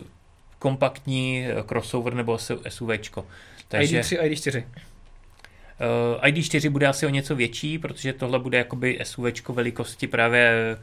[0.59, 2.37] kompaktní crossover nebo
[2.69, 3.25] SUVčko.
[3.67, 4.63] Takže, ID3 ID4.
[5.79, 10.77] Eh, ID4 bude asi o něco větší, protože tohle bude jakoby SUV velikosti právě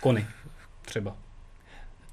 [0.00, 0.26] Kony
[0.84, 1.16] třeba.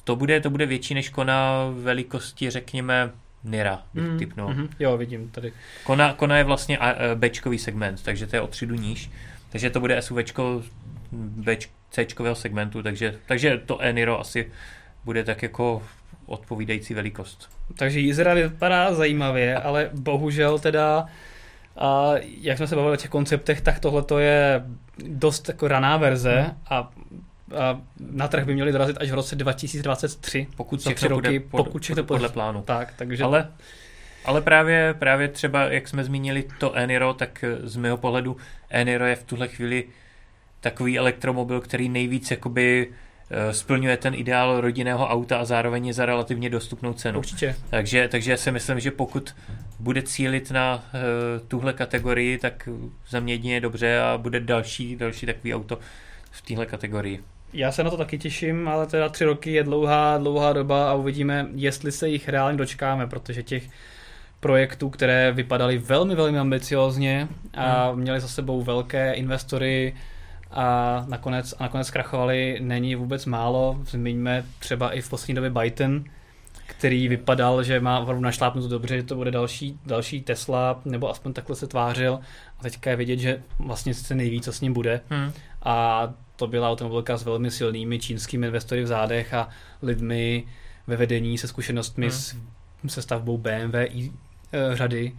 [0.04, 3.12] To bude, to bude větší než Kona velikosti, řekněme,
[3.44, 4.54] Nira, bych mm, typnul.
[4.54, 5.54] Mm, jo, vidím tady.
[5.84, 6.80] Kona, Kona je vlastně
[7.16, 9.10] Bčkový segment, takže to je o třídu níž.
[9.50, 10.18] Takže to bude SUV
[11.92, 14.52] Cčkového segmentu, takže, takže to e asi
[15.06, 15.84] bude tak jako
[16.26, 17.50] odpovídající velikost.
[17.78, 21.06] Takže jízera vypadá zajímavě, ale bohužel teda
[21.78, 24.64] a jak jsme se bavili o těch konceptech, tak tohle je
[25.08, 26.58] dost jako raná verze hmm.
[26.70, 26.92] a
[27.58, 31.84] a na trh by měli dorazit až v roce 2023, pokud všechno roky, pod, pokud
[31.84, 32.62] všechno pod, podle plánu.
[32.62, 33.24] Tak, takže...
[33.24, 33.52] Ale,
[34.26, 38.38] ale právě, právě třeba, jak jsme zmínili to Eniro, tak z mého pohledu
[38.70, 39.84] Eniro je v tuhle chvíli
[40.60, 42.94] takový elektromobil, který nejvíc jakoby
[43.30, 47.20] Eh, splňuje ten ideál rodinného auta a zároveň je za relativně dostupnou cenu.
[47.20, 47.56] Určitě.
[47.70, 49.36] Takže, takže já si myslím, že pokud
[49.80, 52.70] bude cílit na uh, tuhle kategorii, tak
[53.10, 55.80] za mě jedině dobře a bude další, další takový auto
[56.32, 57.24] v téhle kategorii.
[57.54, 60.94] Já se na to taky těším, ale teda tři roky je dlouhá, dlouhá doba a
[60.94, 63.64] uvidíme, jestli se jich reálně dočkáme, protože těch
[64.40, 68.00] projektů, které vypadaly velmi, velmi ambiciozně a hmm.
[68.00, 69.94] měly za sebou velké investory,
[70.52, 73.80] a nakonec, a nakonec krachovali, není vůbec málo.
[73.86, 76.04] Zmiňme třeba i v poslední době Byton,
[76.68, 81.34] který vypadal, že má opravdu našlápnuto dobře, že to bude další, další Tesla, nebo aspoň
[81.34, 82.20] takhle se tvářil.
[82.59, 85.01] A teďka je vidět, že vlastně se neví, co s ním bude.
[85.09, 85.32] Hmm.
[85.63, 89.49] A to byla automobilka s velmi silnými čínskými investory v zádech a
[89.82, 90.43] lidmi
[90.88, 92.16] ve vedení se zkušenostmi hmm.
[92.16, 92.36] s,
[92.88, 94.11] se stavbou BMW i
[94.53, 95.13] e, řady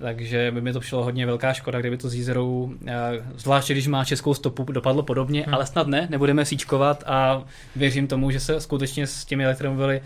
[0.00, 2.94] takže by mi to přišlo hodně velká škoda, kdyby to s Jízerou, eh,
[3.36, 5.54] zvláště když má českou stopu, dopadlo podobně, hmm.
[5.54, 7.44] ale snad ne, nebudeme síčkovat a
[7.76, 10.02] věřím tomu, že se skutečně s těmi elektromobily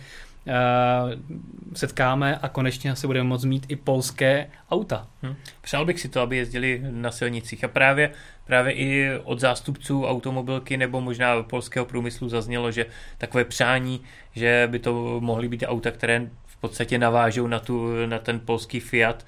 [1.74, 5.06] setkáme a konečně se budeme moct mít i polské auta.
[5.22, 5.34] Hmm.
[5.60, 8.10] Přál bych si to, aby jezdili na silnicích a právě,
[8.44, 12.86] právě i od zástupců automobilky nebo možná polského průmyslu zaznělo, že
[13.18, 14.00] takové přání,
[14.34, 18.80] že by to mohly být auta, které v podstatě navážou na, tu, na ten polský
[18.80, 19.26] Fiat,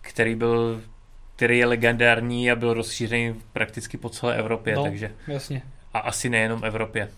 [0.00, 0.80] který byl
[1.40, 5.62] který je legendární a byl rozšířený prakticky po celé Evropě, no, takže jasně.
[5.94, 7.08] a asi nejenom Evropě.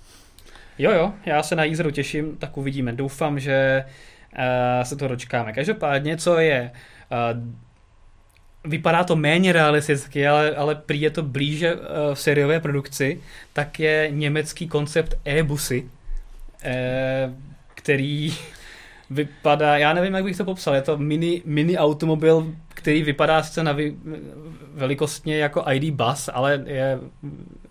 [0.79, 2.93] Jo, jo, já se na jízdu těším, tak uvidíme.
[2.93, 3.85] Doufám, že
[4.39, 5.53] uh, se to dočkáme.
[5.53, 6.71] Každopádně, co je,
[7.11, 7.43] uh,
[8.65, 11.81] vypadá to méně realisticky, ale, ale prý je to blíže uh,
[12.15, 13.21] v seriové produkci,
[13.53, 15.91] tak je německý koncept e-busy, uh,
[17.75, 18.35] který
[19.11, 23.63] vypadá, já nevím, jak bych to popsal, je to mini, mini automobil, který vypadá sice
[23.63, 23.97] na vy,
[24.75, 26.99] velikostně jako ID Bus, ale je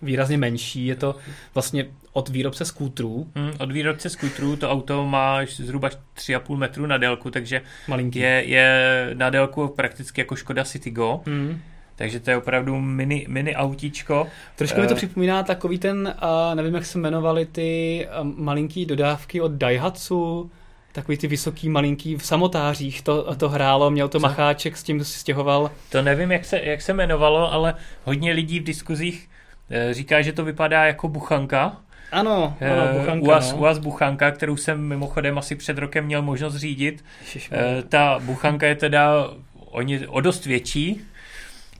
[0.02, 1.16] výrazně menší, je to
[1.54, 3.30] vlastně od výrobce skútrů.
[3.34, 8.18] Hmm, od výrobce skútrů to auto má zhruba 3,5 metru na délku, takže Malinký.
[8.18, 11.20] je, je na délku prakticky jako Škoda Citigo.
[11.26, 11.60] Hmm.
[11.96, 14.26] Takže to je opravdu mini, mini autíčko.
[14.56, 19.40] Trošku mi to připomíná takový ten, uh, nevím, jak se jmenovali ty uh, malinký dodávky
[19.40, 20.50] od Daihatsu,
[20.92, 24.22] takový ty vysoký, malinký v samotářích to, to hrálo, měl to Co?
[24.22, 25.70] macháček, s tím si stěhoval.
[25.90, 29.28] To nevím, jak se, jak se jmenovalo, ale hodně lidí v diskuzích
[29.70, 31.76] eh, říká, že to vypadá jako buchanka.
[32.12, 33.26] Ano, Eh, ano, buchanka,
[33.60, 33.80] UAZ, no.
[33.80, 37.04] Buchanka, kterou jsem mimochodem asi před rokem měl možnost řídit.
[37.20, 37.66] Ježišmarja.
[37.78, 39.28] Eh, Ta buchanka je teda
[39.70, 41.00] o, ně- o dost větší,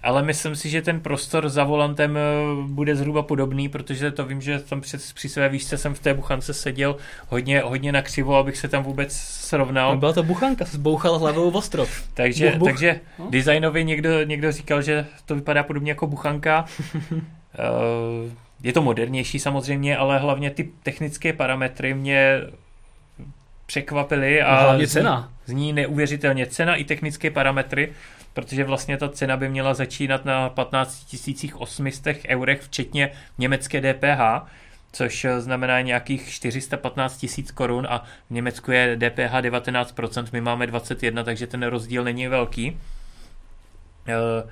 [0.03, 2.20] ale myslím si, že ten prostor za volantem eh,
[2.66, 6.14] bude zhruba podobný, protože to vím, že tam před, při své výšce jsem v té
[6.14, 6.97] buchance seděl
[7.28, 9.91] hodně, hodně nakřivo, abych se tam vůbec srovnal.
[9.93, 12.03] No, byla to buchanka, zbouchal hlavou v ostrov.
[12.14, 12.68] Takže, Buch, buch.
[12.68, 13.26] takže No.
[13.30, 16.64] designově někdo, někdo říkal, že to vypadá podobně jako buchanka.
[17.59, 18.30] Eh,
[18.62, 22.40] je to modernější samozřejmě, ale hlavně ty technické parametry mě
[23.66, 25.32] překvapily A hlavně zní- cena.
[25.46, 27.92] Zní neuvěřitelně cena i technické parametry,
[28.34, 31.06] protože vlastně ta cena by měla začínat na 15
[31.54, 34.46] 800 eurech, včetně německé DPH,
[34.92, 41.24] což znamená nějakých 415 tisíc korun a v Německu je DPH 19%, my máme 21,
[41.24, 42.80] takže ten rozdíl není velký.
[44.08, 44.50] Eh,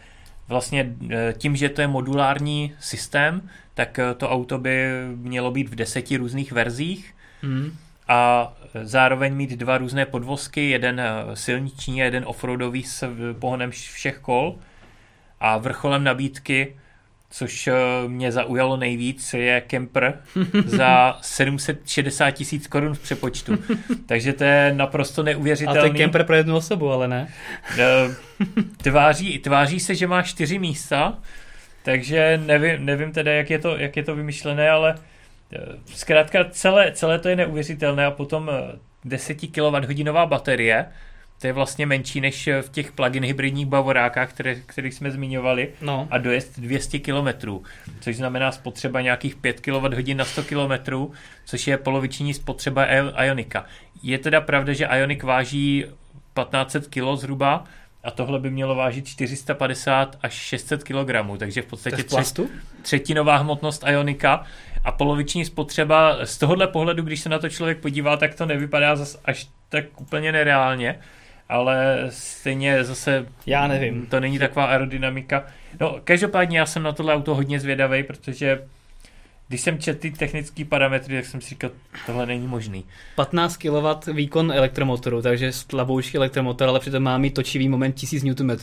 [0.51, 5.69] Vlastně eh, tím, že to je modulární systém, tak eh, to auto by mělo být
[5.69, 7.73] v deseti různých verzích, Hmm.
[8.09, 14.19] a zároveň mít dva různé podvozky, jeden eh, silniční a jeden offroadový s pohonem všech
[14.19, 14.59] kol.
[15.41, 16.77] A vrcholem nabídky,
[17.31, 17.75] což eh,
[18.09, 20.21] mě zaujalo nejvíc, je kemper
[20.65, 23.59] za 760 tisíc korun v přepočtu.
[24.07, 25.23] Takže to je naprosto
[25.79, 27.29] A to je kemper pro jednu osobu, ale ne.
[27.79, 28.15] Eh,
[28.77, 31.19] Tváří, tváří se, že má čtyři místa,
[31.83, 34.95] takže nevím, nevím teda, jak je to, jak je to vymyšlené, ale
[35.53, 35.59] eh,
[35.95, 40.87] zkrátka celé, celé to je neuvěřitelné a potom eh, 10 kWh baterie,
[41.41, 46.09] to je vlastně menší než v těch plug-in hybridních bavorákách, které, kterých jsme zmiňovali, No.
[46.11, 47.51] a dojezd 200 km,
[48.01, 50.97] což znamená spotřeba nějakých 5 kWh na 100 km,
[51.45, 52.87] což je poloviční spotřeba
[53.25, 53.65] Ionika.
[54.03, 55.85] Je teda pravda, že Ionic váží
[56.35, 57.65] 1500 kg zhruba
[58.05, 62.51] a tohle by mělo vážit 450 až 600 kg, takže v podstatě tři, plastu?
[62.83, 64.45] třetinová hmotnost Ionika
[64.85, 66.27] a poloviční spotřeba.
[66.27, 70.01] Z tohohle pohledu, když se na to člověk podívá, tak to nevypadá zas až tak
[70.01, 70.99] úplně nereálně,
[71.51, 74.07] ale stejně zase Já nevím.
[74.07, 75.45] to není taková aerodynamika.
[75.81, 78.63] No, každopádně já jsem na tohle auto hodně zvědavý, protože
[79.49, 81.71] když jsem četl ty technické parametry, tak jsem si říkal,
[82.07, 82.85] tohle není možný.
[83.17, 88.51] 15 kW výkon elektromotoru, takže slaboučký elektromotor, ale přitom má mít točivý moment 1000 Nm.
[88.51, 88.57] Uh,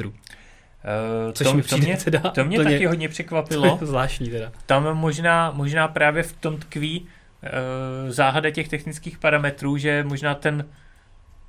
[1.34, 3.80] Což to, mi to, přijde mě, teda to mě úplně- taky hodně překvapilo.
[3.86, 4.52] Zvláštní teda.
[4.66, 10.66] Tam možná, možná právě v tom tkví uh, záhada těch technických parametrů, že možná ten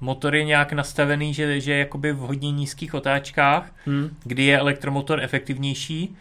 [0.00, 4.16] motor je nějak nastavený, že, že je jakoby v hodně nízkých otáčkách, Hm.
[4.24, 6.16] kdy je elektromotor efektivnější,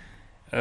[0.53, 0.57] eh,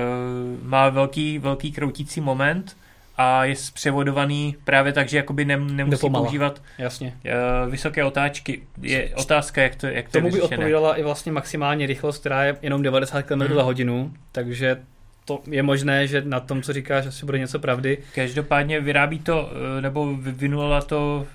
[0.63, 2.77] má velký, velký kroutící moment
[3.19, 6.25] a je zpřevodovaný právě tak, že jakoby nem, nemusí Dopomala.
[6.25, 7.15] používat Jasně.
[7.25, 7.31] eh,
[7.71, 8.63] vysoké otáčky.
[8.83, 10.57] Je otázka, jak to, jak to je Tomu by vyřešené.
[10.57, 13.55] odpovídala i vlastně maximální rychlost, která je jenom 90 km Hmm.
[13.55, 14.77] za hodinu, takže
[15.25, 17.99] to je možné, že na tom, co říkáš, asi bude něco pravdy.
[18.15, 21.27] Každopádně vyrábí to, eh, nebo vyvinula to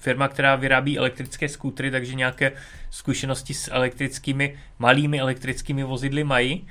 [0.00, 2.52] firma, která vyrábí elektrické skútry, takže nějaké
[2.90, 6.66] zkušenosti s elektrickými, malými elektrickými vozidly mají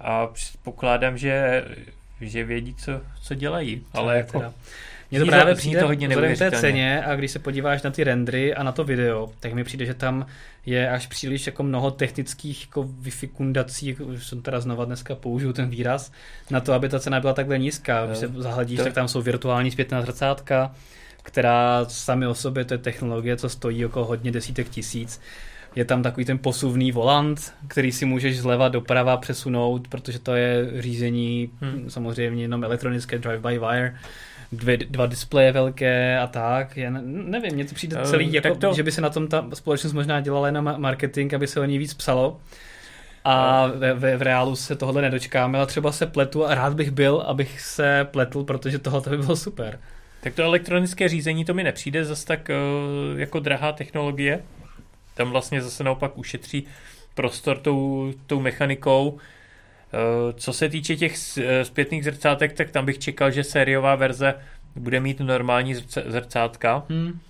[0.00, 1.64] a předpokládám, že,
[2.20, 3.84] že vědí, co, co dělají.
[3.92, 4.52] Ale jako, teda.
[5.10, 8.04] Mně to právě přijde to hodně vzhledem té ceně a když se podíváš na ty
[8.04, 10.26] rendry a na to video, tak mi přijde, že tam
[10.66, 15.52] je až příliš jako mnoho technických jako vyfikundací, jako už jsem teda znova dneska použiju
[15.52, 16.12] ten výraz,
[16.50, 18.06] na to, aby ta cena byla takhle nízká.
[18.06, 20.74] Když se zahledíš, to- tak tam jsou virtuální zpětná zrcátka,
[21.26, 25.20] která sami o sobě, to je technologie, co stojí okolo hodně desítek tisíc.
[25.74, 30.70] Je tam takový ten posuvný volant, který si můžeš zleva doprava přesunout, protože to je
[30.82, 31.90] řízení Hmm.
[31.90, 33.94] samozřejmě jenom elektronické drive-by-wire
[34.52, 36.76] dvě, dva displeje velké a tak.
[36.76, 39.28] Já ne, nevím, mně to přijde Eh, celý, jako, to- že by se na tom
[39.28, 42.40] ta společnost možná dělala jenom marketing, aby se o ní víc psalo.
[43.24, 46.90] A ve, ve, v reálu se tohle nedočkáme, ale třeba se pletu a rád bych
[46.90, 49.78] byl, abych se pletl, protože tohle by bylo super.
[50.26, 52.54] Tak to elektronické řízení to mi nepřijde zase tak eh,
[53.16, 54.42] jako drahá technologie.
[55.14, 56.66] Tam vlastně zase naopak ušetří
[57.14, 59.18] prostor tou, tou mechanikou.
[59.18, 64.34] Eh, Co se týče těch eh, zpětných zrcátek, tak tam bych čekal, že sériová verze
[64.76, 65.74] bude mít normální
[66.06, 67.20] zrcátka, Hmm.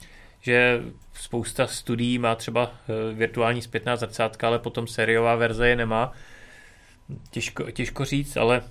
[0.40, 0.80] že
[1.14, 2.72] spousta studií má třeba
[3.14, 6.12] virtuální zpětná zrcátka, ale potom sériová verze je nemá.
[7.30, 8.62] Těžko, těžko říct, ale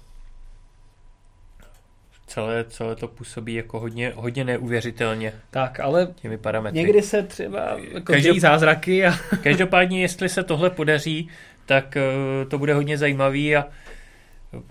[2.28, 5.34] celé, celé to působí jako hodně, hodně neuvěřitelně.
[5.50, 6.80] Tak, ale těmi parametry.
[6.80, 8.38] někdy se třeba jako Každop...
[8.38, 9.06] zázraky.
[9.06, 9.14] A...
[9.44, 11.30] Každopádně, jestli se tohle podaří,
[11.66, 13.66] tak uh, to bude hodně zajímavý a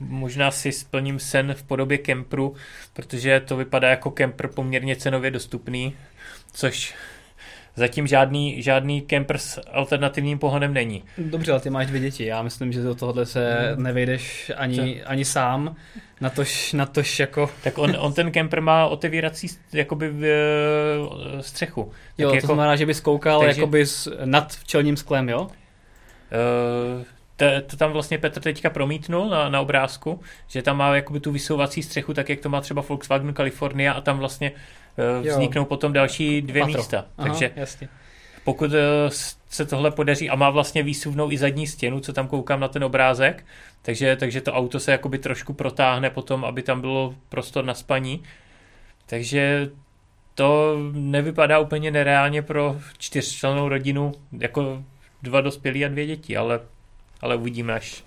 [0.00, 2.55] možná si splním sen v podobě kempru,
[2.92, 5.96] protože to vypadá jako kemper poměrně cenově dostupný,
[6.52, 6.94] což
[7.76, 11.04] zatím žádný, žádný kemper s alternativním pohonem není.
[11.18, 12.24] Dobře, ale ty máš dvě děti.
[12.24, 13.82] Já myslím, že do tohohle se hmm.
[13.82, 15.76] nevejdeš ani, ani sám.
[16.20, 17.50] Na tož, na tož jako...
[17.64, 21.84] Tak on, on ten kemper má otevírací jakoby v, eh, střechu.
[21.84, 23.84] Tak jo, jako, to znamená, že bys koukal takže, jakoby
[24.24, 25.40] nad čelním sklem, jo?
[25.40, 27.04] Uh,
[27.36, 31.32] to, to tam vlastně Petr teďka promítnul na, na obrázku, že tam má jakoby tu
[31.32, 34.52] vysouvací střechu, tak jak to má třeba Volkswagen California a tam vlastně
[35.20, 35.66] vzniknou jo.
[35.66, 36.78] potom další dvě Patro.
[36.78, 37.07] místa.
[37.18, 37.88] Aha, Takže jasně.
[38.45, 38.76] pokud uh,
[39.49, 42.84] se tohle podaří a má vlastně výsuvnou i zadní stěnu, co tam koukám na ten
[42.84, 43.47] obrázek,
[43.82, 48.22] takže, takže to auto se jakoby trošku protáhne potom, aby tam bylo prostor na spaní.
[49.07, 49.70] Takže
[50.34, 54.84] to nevypadá úplně nereálně pro čtyřčlennou rodinu, jako
[55.22, 56.61] dva dospělí a dvě děti, ale
[57.24, 58.05] ale uvidíme, až,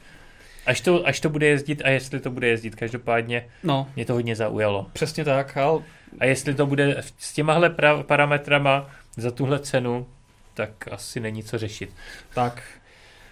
[0.68, 2.76] až, to, až to bude jezdit a jestli to bude jezdit.
[2.76, 3.88] Každopádně no.
[3.95, 4.88] mě to hodně zaujalo.
[4.93, 5.57] Přesně tak.
[5.57, 5.82] Ale...
[6.20, 10.07] A jestli to bude s těmahle pra- parametrama za tuhle cenu,
[10.53, 11.89] tak asi není co řešit.
[12.34, 12.63] Tak,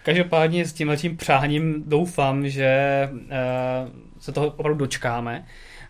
[0.03, 3.19] každopádně s tímhle tím přáním doufám, že uh,
[4.19, 5.45] se toho opravdu dočkáme.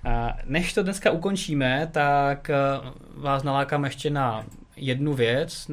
[0.05, 0.11] Uh,
[0.45, 2.51] než to dneska ukončíme, tak
[2.83, 5.67] uh, vás nalákám ještě na jednu věc,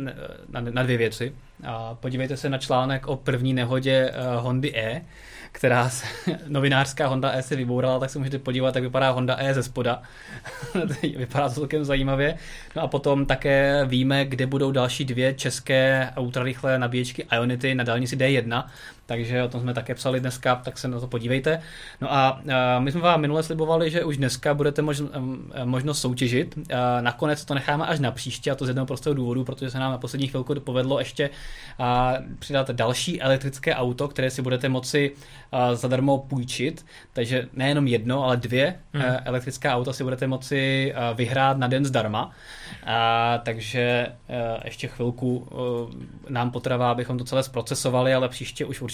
[0.48, 1.34] na, na dvě věci.
[1.64, 5.02] A podívejte se na článek o první nehodě uh, Hondy E,
[5.52, 6.06] která se,
[6.48, 10.02] novinářská Honda E se vybourala, tak se můžete podívat, jak vypadá Honda E ze spoda.
[11.16, 12.38] vypadá to celkem zajímavě.
[12.76, 18.16] No a potom také víme, kde budou další dvě české ultrarychlé nabíječky Ionity na dálnici
[18.16, 18.64] D1,
[19.06, 21.62] takže o tom jsme také psali dneska, tak se na to podívejte.
[22.00, 22.40] No a
[22.78, 25.08] my jsme vám minule slibovali, že už dneska budete možno,
[25.64, 26.58] možnost soutěžit.
[27.00, 29.92] Nakonec to necháme až na příště a to z jednoho prostého důvodu, protože se nám
[29.92, 31.30] na poslední chvilku povedlo ještě
[32.38, 35.12] přidat další elektrické auto, které si budete moci
[35.74, 36.86] zadarmo půjčit.
[37.12, 39.04] Takže nejenom jedno, ale dvě hmm.
[39.24, 42.30] elektrická auta si budete moci vyhrát na den zdarma.
[42.86, 45.48] A, takže a, ještě chvilku
[46.28, 48.91] nám potrvá, abychom to celé zprocesovali, ale příště už určitě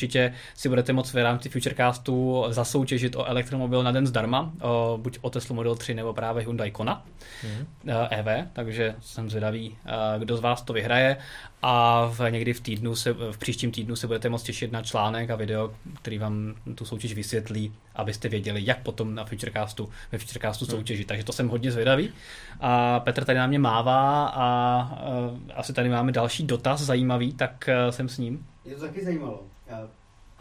[0.54, 5.30] si budete moct v rámci Futurecastu zasoutěžit o elektromobil na den zdarma, o, buď o
[5.30, 7.06] Tesla Model 3 nebo právě Hyundai Kona
[7.44, 7.66] mm.
[8.10, 11.16] EV, takže jsem zvědavý, a, kdo z vás to vyhraje
[11.62, 15.30] a v, někdy v týdnu se, v příštím týdnu se budete moct těšit na článek
[15.30, 20.64] a video, který vám tu soutěž vysvětlí, abyste věděli, jak potom na Futurecastu, ve Futurecastu
[20.64, 20.70] hmm.
[20.70, 21.06] soutěžit.
[21.06, 22.12] Takže to jsem hodně zvědavý.
[22.60, 27.68] A Petr tady na mě mává a, a asi tady máme další dotaz zajímavý, tak
[27.68, 28.46] e, jsem s ním.
[28.64, 29.42] Je to taky zajímalo.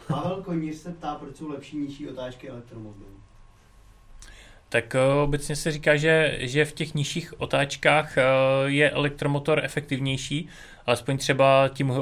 [0.08, 3.20] Pavel Koníř se ptá, proč jsou lepší nižší otáčky elektromobilů.
[4.68, 8.22] Tak uh, obecně se říká, že, že v těch nižších otáčkách uh,
[8.70, 10.48] je elektromotor efektivnější,
[10.86, 11.98] alespoň třeba tím uh,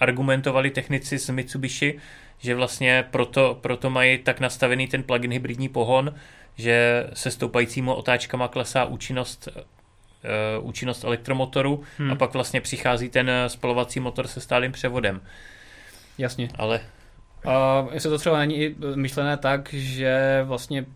[0.00, 1.98] argumentovali technici z Mitsubishi,
[2.38, 6.14] že vlastně proto, proto mají tak nastavený ten plug-in hybridní pohon,
[6.56, 9.48] že se stoupajícímu otáčkama klesá účinnost
[10.60, 12.10] účinnost elektromotoru hmm.
[12.10, 15.20] a pak vlastně přichází ten spalovací motor se stálým převodem.
[16.18, 16.48] Jasně.
[16.58, 16.80] Ale...
[17.46, 20.86] A jestli to třeba není myšlené tak, že vlastně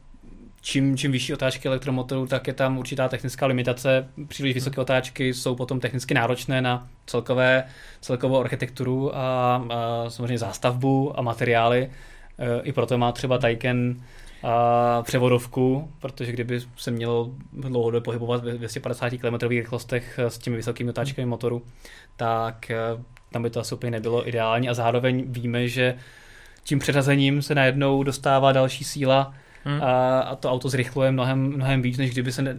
[0.63, 4.09] čím, čím vyšší otáčky elektromotoru, tak je tam určitá technická limitace.
[4.29, 7.65] Příliš vysoké otáčky jsou potom technicky náročné na celkové,
[8.01, 11.91] celkovou architekturu a, a samozřejmě zástavbu a materiály.
[12.39, 13.97] E, I proto má třeba Taycan
[14.43, 20.91] a převodovku, protože kdyby se mělo dlouhodobě pohybovat ve 250 km rychlostech s těmi vysokými
[20.91, 21.63] otáčkami motoru,
[22.17, 22.77] tak e,
[23.33, 25.95] tam by to asi úplně nebylo ideální a zároveň víme, že
[26.65, 29.83] tím přeřazením se najednou dostává další síla hmm.
[29.83, 32.57] a, a to auto zrychluje mnohem, mnohem víc, než kdyby se ne,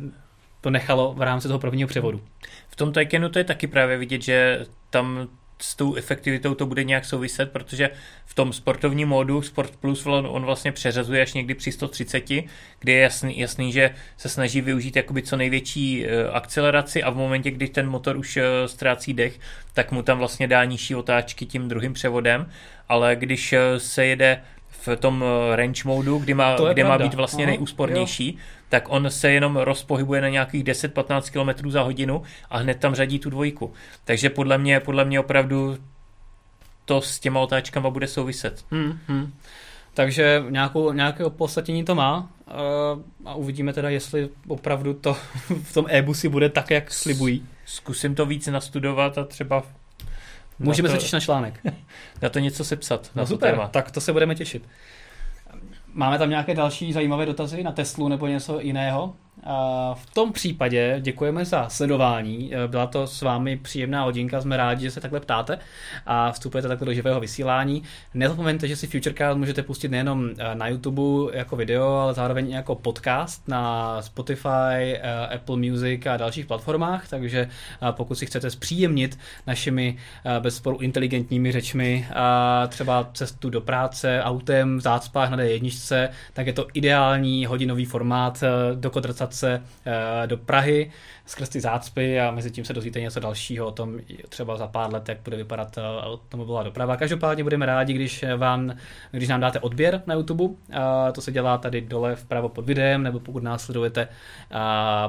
[0.61, 2.21] to nechalo v rámci toho prvního převodu.
[2.69, 5.27] V tom Taycanu to je taky právě vidět, že tam
[5.63, 7.89] s tou efektivitou to bude nějak souviset, protože
[8.25, 12.29] v tom sportovním módu Sport Plus on, on vlastně přeřazuje až někdy při 130,
[12.79, 17.15] kdy je jasný, jasný že se snaží využít jakoby co největší uh, akceleraci a v
[17.15, 19.39] momentě, kdy ten motor už uh, ztrácí dech,
[19.73, 22.49] tak mu tam vlastně dá nižší otáčky tím druhým převodem,
[22.89, 25.23] ale když uh, se jede v tom
[25.55, 28.39] range modu, kdy má, kde má být vlastně Aha, nejúspornější, jo.
[28.73, 33.19] Tak on se jenom rozpohybuje na nějakých 10-15 km za hodinu a hned tam řadí
[33.19, 33.73] tu dvojku.
[34.05, 35.77] Takže podle mě, podle mě opravdu
[36.85, 38.65] to s těma otáčkama bude souviset.
[38.71, 39.33] Hmm, hmm.
[39.93, 42.29] Takže nějakou, nějaké opodstatnění to má
[43.25, 45.13] a uvidíme teda, jestli opravdu to
[45.63, 47.45] v tom e-busy bude tak, jak slibují.
[47.65, 49.63] Zkusím to víc nastudovat a třeba
[50.59, 51.59] Můžeme na se to, těšit na článek.
[52.21, 53.11] na to něco sepsat.
[53.15, 53.67] Na No to super, téma.
[53.67, 54.63] tak to se budeme těšit.
[55.93, 59.15] Máme tam nějaké další zajímavé dotazy na Teslu nebo něco jiného?
[59.93, 62.51] V tom případě děkujeme za sledování.
[62.67, 65.59] Byla to s vámi příjemná hodinka, jsme rádi, že se takhle ptáte
[66.05, 67.83] a vstupujete takhle do živého vysílání.
[68.13, 72.75] Nezapomeňte, že si Futurecast můžete pustit nejenom na YouTube jako video, ale zároveň i jako
[72.75, 74.99] podcast na Spotify,
[75.35, 77.49] Apple Music a dalších platformách, takže
[77.91, 79.97] pokud si chcete zpříjemnit našimi
[80.39, 82.07] bezporu inteligentními řečmi
[82.69, 88.43] třeba cestu do práce autem v zácpách na D1, tak je to ideální hodinový formát
[88.75, 88.89] do
[89.23, 89.61] kodrcace
[90.25, 90.91] do Prahy
[91.25, 93.99] skrz ty zácpy a mezi tím se dozvíte něco dalšího o tom
[94.29, 96.97] třeba za pár let, jak bude vypadat automobilová doprava.
[96.97, 98.73] Každopádně budeme rádi, když, vám,
[99.11, 100.55] když nám dáte odběr na YouTube.
[101.13, 104.07] To se dělá tady dole vpravo pod videem, nebo pokud nás sledujete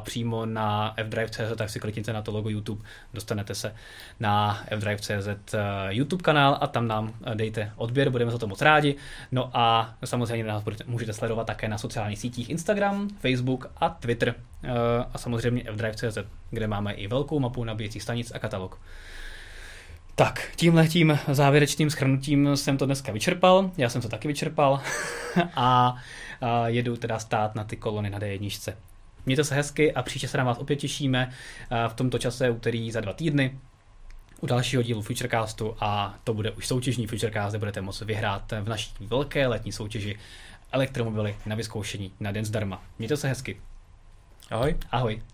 [0.00, 2.82] přímo na fdrive.cz, tak si klikněte na to logo YouTube,
[3.14, 3.74] dostanete se
[4.20, 5.54] na fdrive.cz
[5.88, 8.94] YouTube kanál a tam nám dejte odběr, budeme za to moc rádi.
[9.32, 14.34] No a samozřejmě nás můžete sledovat také na sociálních sítích Instagram, Facebook a Twitter
[15.14, 16.18] a samozřejmě fdrive.cz,
[16.50, 18.80] kde máme i velkou mapu nabíjecích stanic a katalog.
[20.14, 24.80] Tak, tímhle tím závěrečným schrnutím jsem to dneska vyčerpal, já jsem to taky vyčerpal
[25.54, 25.96] a,
[26.40, 28.74] a jedu teda stát na ty kolony na D1.
[29.26, 31.30] Mějte se hezky a příště se na vás opět těšíme
[31.88, 33.58] v tomto čase úterý za dva týdny
[34.40, 38.68] u dalšího dílu Futurecastu a to bude už soutěžní Futurecast, kde budete moct vyhrát v
[38.68, 40.18] naší velké letní soutěži
[40.72, 42.82] elektromobily na vyzkoušení na den zdarma.
[42.98, 43.60] Mějte se hezky.
[44.50, 44.76] Ahoj.
[44.90, 45.33] Ahoj.